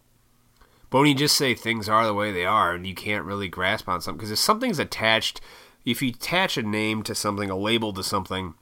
But 0.89 0.99
when 0.99 1.07
you 1.07 1.15
just 1.15 1.37
say 1.37 1.53
things 1.53 1.87
are 1.87 2.05
the 2.05 2.13
way 2.13 2.31
they 2.31 2.45
are 2.45 2.73
and 2.73 2.85
you 2.85 2.95
can't 2.95 3.25
really 3.25 3.47
grasp 3.47 3.87
on 3.87 4.01
something, 4.01 4.17
because 4.17 4.31
if 4.31 4.39
something's 4.39 4.79
attached, 4.79 5.39
if 5.85 6.01
you 6.01 6.09
attach 6.09 6.57
a 6.57 6.63
name 6.63 7.03
to 7.03 7.15
something, 7.15 7.49
a 7.49 7.57
label 7.57 7.93
to 7.93 8.03
something, 8.03 8.55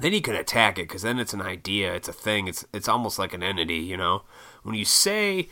then 0.00 0.12
you 0.12 0.20
can 0.20 0.36
attack 0.36 0.78
it 0.78 0.88
because 0.88 1.02
then 1.02 1.18
it's 1.18 1.34
an 1.34 1.42
idea, 1.42 1.94
it's 1.94 2.08
a 2.08 2.12
thing, 2.12 2.46
it's 2.46 2.64
it's 2.72 2.88
almost 2.88 3.18
like 3.18 3.34
an 3.34 3.42
entity, 3.42 3.78
you 3.78 3.96
know. 3.96 4.22
When 4.62 4.76
you 4.76 4.84
say, 4.84 5.48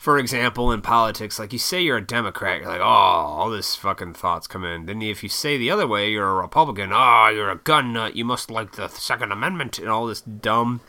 for 0.00 0.16
example, 0.16 0.72
in 0.72 0.80
politics, 0.80 1.38
like 1.38 1.52
you 1.52 1.58
say 1.58 1.82
you're 1.82 1.98
a 1.98 2.06
Democrat, 2.06 2.62
you're 2.62 2.70
like, 2.70 2.80
oh, 2.80 2.82
all 2.82 3.50
this 3.50 3.76
fucking 3.76 4.14
thoughts 4.14 4.46
come 4.46 4.64
in. 4.64 4.86
Then 4.86 5.02
if 5.02 5.22
you 5.22 5.28
say 5.28 5.58
the 5.58 5.70
other 5.70 5.86
way, 5.86 6.10
you're 6.10 6.26
a 6.26 6.40
Republican, 6.40 6.90
oh, 6.90 7.28
you're 7.28 7.50
a 7.50 7.58
gun 7.58 7.92
nut, 7.92 8.16
you 8.16 8.24
must 8.24 8.50
like 8.50 8.72
the 8.72 8.88
Second 8.88 9.30
Amendment 9.30 9.78
and 9.78 9.90
all 9.90 10.06
this 10.06 10.22
dumb 10.22 10.80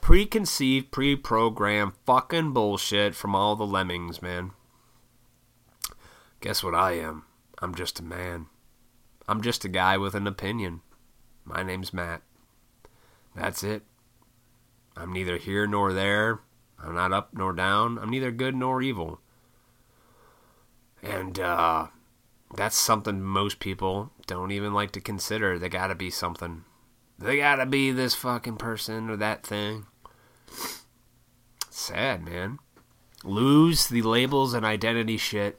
preconceived, 0.00 0.92
pre-programmed 0.92 1.94
fucking 2.06 2.52
bullshit 2.52 3.16
from 3.16 3.34
all 3.34 3.56
the 3.56 3.66
lemmings, 3.66 4.22
man. 4.22 4.52
Guess 6.40 6.62
what 6.62 6.76
I 6.76 6.92
am? 6.92 7.24
I'm 7.58 7.74
just 7.74 7.98
a 7.98 8.04
man. 8.04 8.46
I'm 9.26 9.42
just 9.42 9.64
a 9.64 9.68
guy 9.68 9.98
with 9.98 10.14
an 10.14 10.28
opinion. 10.28 10.82
My 11.44 11.64
name's 11.64 11.92
Matt. 11.92 12.22
That's 13.34 13.64
it. 13.64 13.82
I'm 14.96 15.12
neither 15.12 15.38
here 15.38 15.66
nor 15.66 15.92
there. 15.92 16.38
I'm 16.84 16.94
not 16.94 17.12
up 17.12 17.30
nor 17.32 17.52
down. 17.52 17.98
I'm 17.98 18.10
neither 18.10 18.30
good 18.30 18.54
nor 18.54 18.82
evil. 18.82 19.20
And 21.02 21.38
uh, 21.38 21.86
that's 22.54 22.76
something 22.76 23.22
most 23.22 23.58
people 23.58 24.10
don't 24.26 24.50
even 24.50 24.74
like 24.74 24.90
to 24.92 25.00
consider. 25.00 25.58
They 25.58 25.68
gotta 25.68 25.94
be 25.94 26.10
something. 26.10 26.64
They 27.18 27.38
gotta 27.38 27.66
be 27.66 27.90
this 27.90 28.14
fucking 28.14 28.56
person 28.56 29.08
or 29.08 29.16
that 29.16 29.46
thing. 29.46 29.86
Sad, 31.70 32.24
man. 32.24 32.58
Lose 33.22 33.88
the 33.88 34.02
labels 34.02 34.54
and 34.54 34.64
identity 34.64 35.16
shit 35.16 35.58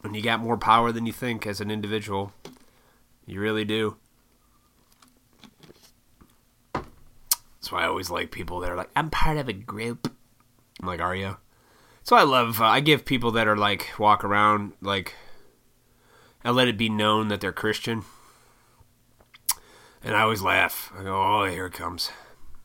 when 0.00 0.14
you 0.14 0.22
got 0.22 0.40
more 0.40 0.56
power 0.56 0.92
than 0.92 1.06
you 1.06 1.12
think 1.12 1.46
as 1.46 1.60
an 1.60 1.70
individual. 1.70 2.32
You 3.26 3.40
really 3.40 3.64
do. 3.64 3.96
That's 6.72 7.70
why 7.70 7.82
I 7.82 7.88
always 7.88 8.10
like 8.10 8.30
people 8.30 8.60
that 8.60 8.70
are 8.70 8.76
like, 8.76 8.90
I'm 8.96 9.10
part 9.10 9.36
of 9.36 9.48
a 9.48 9.52
group. 9.52 10.12
I'm 10.80 10.88
like, 10.88 11.00
are 11.00 11.14
you? 11.14 11.36
So 12.02 12.16
I 12.16 12.22
love, 12.22 12.60
uh, 12.60 12.64
I 12.64 12.80
give 12.80 13.04
people 13.04 13.30
that 13.32 13.46
are 13.46 13.56
like, 13.56 13.90
walk 13.98 14.24
around, 14.24 14.72
like, 14.80 15.14
I 16.44 16.50
let 16.50 16.68
it 16.68 16.78
be 16.78 16.88
known 16.88 17.28
that 17.28 17.40
they're 17.40 17.52
Christian. 17.52 18.04
And 20.02 20.16
I 20.16 20.22
always 20.22 20.42
laugh. 20.42 20.92
I 20.98 21.02
go, 21.02 21.22
oh, 21.22 21.44
here 21.44 21.66
it 21.66 21.74
comes. 21.74 22.10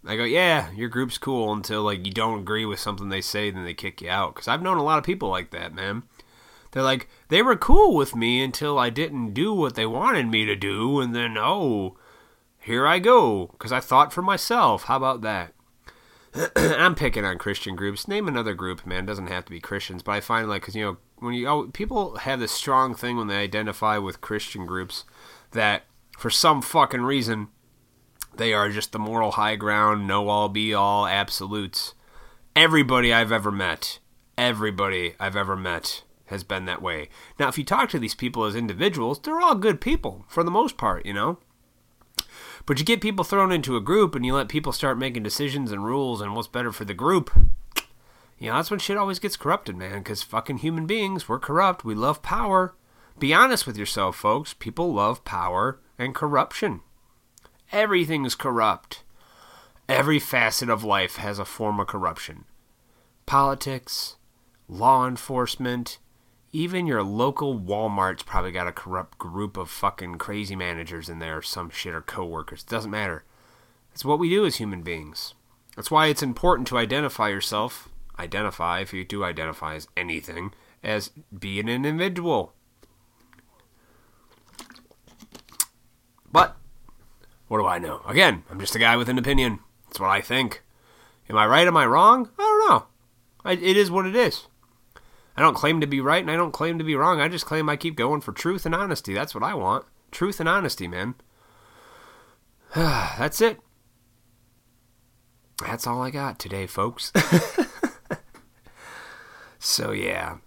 I 0.08 0.16
go, 0.16 0.24
yeah, 0.24 0.72
your 0.72 0.88
group's 0.88 1.18
cool 1.18 1.52
until 1.52 1.82
like 1.82 2.06
you 2.06 2.12
don't 2.12 2.40
agree 2.40 2.66
with 2.66 2.80
something 2.80 3.10
they 3.10 3.22
say, 3.22 3.50
then 3.50 3.66
they 3.66 3.74
kick 3.74 4.02
you 4.02 4.10
out. 4.10 4.36
Because 4.36 4.48
I've 4.48 4.62
known 4.62 4.78
a 4.78 4.84
lot 4.84 5.00
of 5.00 5.04
people 5.04 5.30
like 5.30 5.52
that, 5.52 5.74
man. 5.74 6.04
They're 6.72 6.84
like, 6.84 7.10
they 7.30 7.42
were 7.42 7.56
cool 7.56 7.96
with 7.96 8.16
me 8.16 8.44
until 8.44 8.78
I 8.78 8.90
didn't 8.90 9.34
do 9.34 9.54
what 9.54 9.76
they 9.76 9.86
wanted 9.86 10.28
me 10.28 10.46
to 10.46 10.56
do, 10.56 11.00
and 11.00 11.16
then 11.16 11.38
oh, 11.38 11.98
here 12.60 12.86
I 12.86 13.00
go 13.00 13.48
because 13.48 13.72
I 13.72 13.80
thought 13.80 14.14
for 14.14 14.22
myself. 14.22 14.84
How 14.84 14.98
about 14.98 15.22
that? 15.22 15.55
I'm 16.56 16.96
picking 16.96 17.26
on 17.26 17.38
Christian 17.38 17.76
groups. 17.76 18.08
Name 18.08 18.28
another 18.28 18.54
group, 18.54 18.86
man. 18.86 19.04
It 19.04 19.08
doesn't 19.08 19.28
have 19.28 19.46
to 19.46 19.52
be 19.52 19.60
Christians, 19.60 20.04
but 20.04 20.14
I 20.14 20.20
find 20.20 20.50
like 20.50 20.62
because 20.62 20.76
you 20.76 20.84
know 20.84 20.98
when 21.18 21.34
you 21.34 21.48
oh, 21.48 21.68
people 21.68 22.18
have 22.18 22.40
this 22.40 22.52
strong 22.52 22.94
thing 22.96 23.18
when 23.18 23.28
they 23.28 23.38
identify 23.38 23.98
with 23.98 24.22
Christian 24.22 24.66
groups 24.66 25.06
that 25.52 25.84
for 26.18 26.30
some 26.30 26.62
fucking 26.62 27.02
reason 27.02 27.48
they 28.38 28.54
are 28.54 28.70
just 28.70 28.92
the 28.92 29.00
moral 29.00 29.32
high 29.32 29.56
ground, 29.56 30.08
know 30.08 30.28
all, 30.28 30.50
be 30.50 30.74
all, 30.74 31.08
absolutes. 31.08 31.94
Everybody 32.56 33.14
I've 33.14 33.32
ever 33.32 33.52
met, 33.52 34.00
everybody 34.38 35.16
I've 35.20 35.36
ever 35.36 35.56
met 35.56 36.04
has 36.26 36.44
been 36.44 36.66
that 36.66 36.82
way. 36.82 37.10
Now, 37.40 37.48
if 37.48 37.58
you 37.58 37.64
talk 37.64 37.90
to 37.90 38.00
these 38.00 38.16
people 38.16 38.46
as 38.46 38.56
individuals, 38.56 39.20
they're 39.20 39.40
all 39.40 39.56
good 39.56 39.80
people 39.80 40.26
for 40.28 40.44
the 40.44 40.52
most 40.52 40.76
part, 40.76 41.06
you 41.06 41.14
know? 41.14 41.38
But 42.66 42.80
you 42.80 42.86
get 42.86 43.02
people 43.02 43.24
thrown 43.24 43.52
into 43.52 43.76
a 43.76 43.82
group 43.82 44.16
and 44.16 44.26
you 44.26 44.34
let 44.34 44.50
people 44.50 44.72
start 44.72 44.98
making 44.98 45.24
decisions 45.24 45.72
and 45.72 45.86
rules 45.86 46.22
and 46.22 46.36
what's 46.36 46.48
better 46.48 46.72
for 46.72 46.86
the 46.86 46.94
group. 46.94 47.32
You 48.38 48.50
know, 48.50 48.58
that's 48.58 48.70
when 48.70 48.82
shit 48.82 48.98
always 48.98 49.18
gets 49.18 49.38
corrupted, 49.38 49.78
man, 49.78 50.00
because 50.00 50.22
fucking 50.22 50.58
human 50.58 50.86
beings, 50.86 51.30
we're 51.30 51.40
corrupt. 51.40 51.86
We 51.86 51.96
love 51.96 52.22
power. 52.22 52.76
Be 53.18 53.34
honest 53.34 53.66
with 53.66 53.78
yourself, 53.78 54.18
folks. 54.18 54.54
People 54.54 54.94
love 54.94 55.24
power 55.24 55.80
and 55.98 56.14
corruption. 56.14 56.82
Everything's 57.72 58.36
corrupt. 58.36 59.04
Every 59.88 60.20
facet 60.20 60.70
of 60.70 60.84
life 60.84 61.16
has 61.16 61.40
a 61.40 61.46
form 61.46 61.80
of 61.80 61.88
corruption. 61.88 62.44
Politics, 63.26 64.18
law 64.68 65.08
enforcement, 65.08 65.98
even 66.56 66.88
your 66.88 67.04
local 67.04 67.60
Walmart's 67.60 68.24
probably 68.24 68.54
got 68.54 68.68
a 68.68 68.72
corrupt 68.72 69.18
group 69.18 69.58
of 69.58 69.70
fucking 69.70 70.16
crazy 70.16 70.56
managers 70.56 71.10
in 71.10 71.20
there, 71.20 71.40
or 71.40 71.42
some 71.42 71.70
shit, 71.70 71.94
or 71.94 72.02
coworkers. 72.02 72.62
It 72.62 72.70
doesn't 72.70 72.92
matter. 72.92 73.26
It's 73.92 74.06
what 74.06 74.20
we 74.20 74.30
do 74.30 74.46
as 74.46 74.56
human 74.56 74.82
beings. 74.82 75.34
That's 75.76 75.92
why 75.92 76.08
it's 76.08 76.24
important 76.24 76.68
to 76.70 76.78
identify 76.78 77.28
yourself, 77.28 77.90
identify, 78.18 78.80
if 78.80 78.94
you 78.94 79.04
do 79.04 79.26
identify 79.26 79.76
as 79.76 79.90
anything, 79.98 80.54
as 80.82 81.12
being 81.38 81.68
an 81.68 81.86
individual. 81.86 82.54
But 86.32 86.56
what 87.50 87.58
do 87.58 87.66
I 87.66 87.80
know? 87.80 88.02
Again, 88.08 88.44
I'm 88.50 88.62
just 88.62 88.76
a 88.76 88.80
guy 88.80 88.96
with 88.96 89.10
an 89.10 89.18
opinion. 89.18 89.60
That's 89.88 90.00
what 90.00 90.10
I 90.10 90.22
think. 90.22 90.64
Am 91.30 91.38
I 91.38 91.46
right? 91.46 91.68
Am 91.68 91.76
I 91.76 91.86
wrong? 91.86 92.30
I 92.40 92.42
don't 92.42 92.70
know. 92.70 92.86
I, 93.44 93.54
it 93.54 93.76
is 93.76 93.92
what 93.92 94.06
it 94.06 94.16
is. 94.16 94.48
I 95.38 95.42
don't 95.42 95.56
claim 95.56 95.82
to 95.82 95.88
be 95.88 96.00
right 96.00 96.22
and 96.22 96.32
I 96.32 96.36
don't 96.36 96.52
claim 96.52 96.78
to 96.78 96.84
be 96.84 96.96
wrong. 96.96 97.20
I 97.20 97.28
just 97.28 97.46
claim 97.46 97.70
I 97.70 97.76
keep 97.76 97.96
going 97.96 98.22
for 98.22 98.32
truth 98.32 98.66
and 98.66 98.74
honesty. 98.74 99.14
That's 99.14 99.36
what 99.36 99.44
I 99.44 99.54
want. 99.54 99.86
Truth 100.12 100.40
and 100.40 100.48
honesty, 100.48 100.88
man. 100.88 101.16
That's 102.76 103.42
it. 103.42 103.60
That's 105.66 105.88
all 105.88 106.02
I 106.02 106.10
got 106.10 106.40
today, 106.40 106.68
folks. 106.68 107.12
so, 109.60 109.92
yeah. 109.92 110.38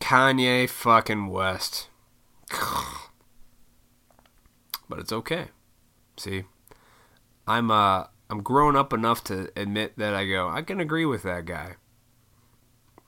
Kanye 0.00 0.68
fucking 0.68 1.28
West. 1.28 1.88
but 4.88 4.98
it's 4.98 5.12
okay. 5.12 5.46
See, 6.16 6.44
I'm 7.46 7.70
uh 7.70 8.04
I'm 8.28 8.42
grown 8.42 8.76
up 8.76 8.92
enough 8.92 9.22
to 9.24 9.50
admit 9.56 9.98
that 9.98 10.14
I 10.14 10.26
go, 10.26 10.48
I 10.48 10.62
can 10.62 10.80
agree 10.80 11.04
with 11.06 11.22
that 11.22 11.44
guy. 11.44 11.76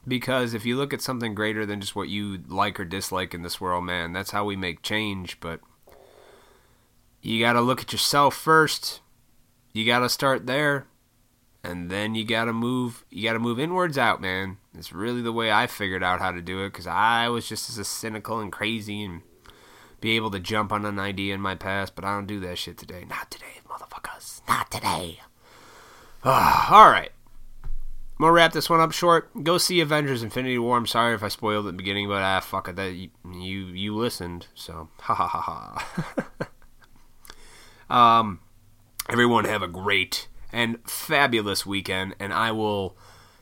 Because 0.09 0.55
if 0.55 0.64
you 0.64 0.77
look 0.77 0.92
at 0.94 1.03
something 1.03 1.35
greater 1.35 1.66
than 1.66 1.81
just 1.81 1.94
what 1.94 2.09
you 2.09 2.40
like 2.49 2.81
or 2.81 2.85
dislike 2.85 3.35
in 3.35 3.42
this 3.42 3.61
world, 3.61 3.85
man, 3.85 4.12
that's 4.12 4.31
how 4.31 4.44
we 4.44 4.57
make 4.57 4.83
change. 4.83 5.38
But 5.40 5.61
you 7.21 7.40
got 7.40 7.53
to 7.53 7.61
look 7.61 7.83
at 7.83 7.92
yourself 7.92 8.35
first. 8.35 9.01
You 9.73 9.85
got 9.85 10.01
to 10.01 10.09
start 10.09 10.47
there. 10.47 10.87
And 11.62 11.90
then 11.90 12.14
you 12.14 12.25
got 12.25 12.44
to 12.44 12.53
move 12.53 13.05
you 13.11 13.25
got 13.25 13.33
to 13.33 13.38
move 13.38 13.59
inwards 13.59 13.99
out, 13.99 14.21
man. 14.21 14.59
It's 14.77 14.92
really 14.92 15.21
the 15.21 15.33
way 15.33 15.51
I 15.51 15.66
figured 15.66 16.03
out 16.03 16.21
how 16.21 16.31
to 16.31 16.40
do 16.40 16.64
it 16.64 16.73
cuz 16.73 16.87
I 16.87 17.29
was 17.29 17.49
just 17.49 17.77
as 17.77 17.88
cynical 17.88 18.38
and 18.38 18.53
crazy 18.53 19.03
and 19.03 19.23
be 20.01 20.12
able 20.12 20.31
to 20.31 20.38
jump 20.38 20.73
on 20.73 20.85
an 20.85 21.01
idea 21.01 21.35
in 21.35 21.40
my 21.40 21.57
past, 21.57 21.97
but 21.97 22.05
I 22.05 22.14
don't 22.14 22.27
do 22.27 22.38
that 22.40 22.59
shit 22.59 22.79
today. 22.79 23.05
Not 23.09 23.31
today, 23.31 23.61
motherfuckers. 23.68 24.40
Not 24.47 24.71
today. 24.71 25.21
all 26.25 26.90
right. 26.90 27.11
I'm 28.18 28.24
gonna 28.24 28.33
wrap 28.33 28.52
this 28.52 28.68
one 28.68 28.81
up 28.81 28.90
short. 28.90 29.31
Go 29.44 29.59
see 29.59 29.81
Avengers: 29.81 30.24
Infinity 30.24 30.59
War. 30.59 30.76
I'm 30.76 30.87
sorry 30.88 31.14
if 31.14 31.22
I 31.22 31.28
spoiled 31.28 31.66
at 31.66 31.72
the 31.72 31.76
beginning, 31.76 32.09
but 32.09 32.20
ah, 32.20 32.40
fuck 32.40 32.68
it. 32.68 32.74
That 32.74 32.92
you 32.92 33.11
you, 33.33 33.66
you 33.66 33.96
listened, 33.96 34.48
so 34.54 34.88
ha 35.00 35.14
ha 35.14 35.28
ha 35.28 35.87
ha. 37.88 38.18
um, 38.18 38.40
everyone 39.09 39.44
have 39.44 39.62
a 39.62 39.68
great 39.68 40.26
and 40.52 40.78
fabulous 40.85 41.64
weekend, 41.64 42.16
and 42.18 42.33
I 42.33 42.50
will 42.50 42.96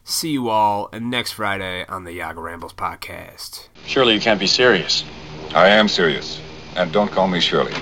see 0.04 0.30
you 0.30 0.50
all 0.50 0.90
next 0.92 1.32
Friday 1.32 1.86
on 1.86 2.04
the 2.04 2.12
Yaga 2.12 2.42
Rambles 2.42 2.74
podcast. 2.74 3.68
Surely 3.86 4.12
you 4.12 4.20
can't 4.20 4.38
be 4.38 4.46
serious. 4.46 5.04
I 5.54 5.68
am 5.68 5.88
serious. 5.88 6.38
And 6.76 6.92
don't 6.92 7.10
call 7.10 7.28
me 7.28 7.40
Shirley. 7.40 7.72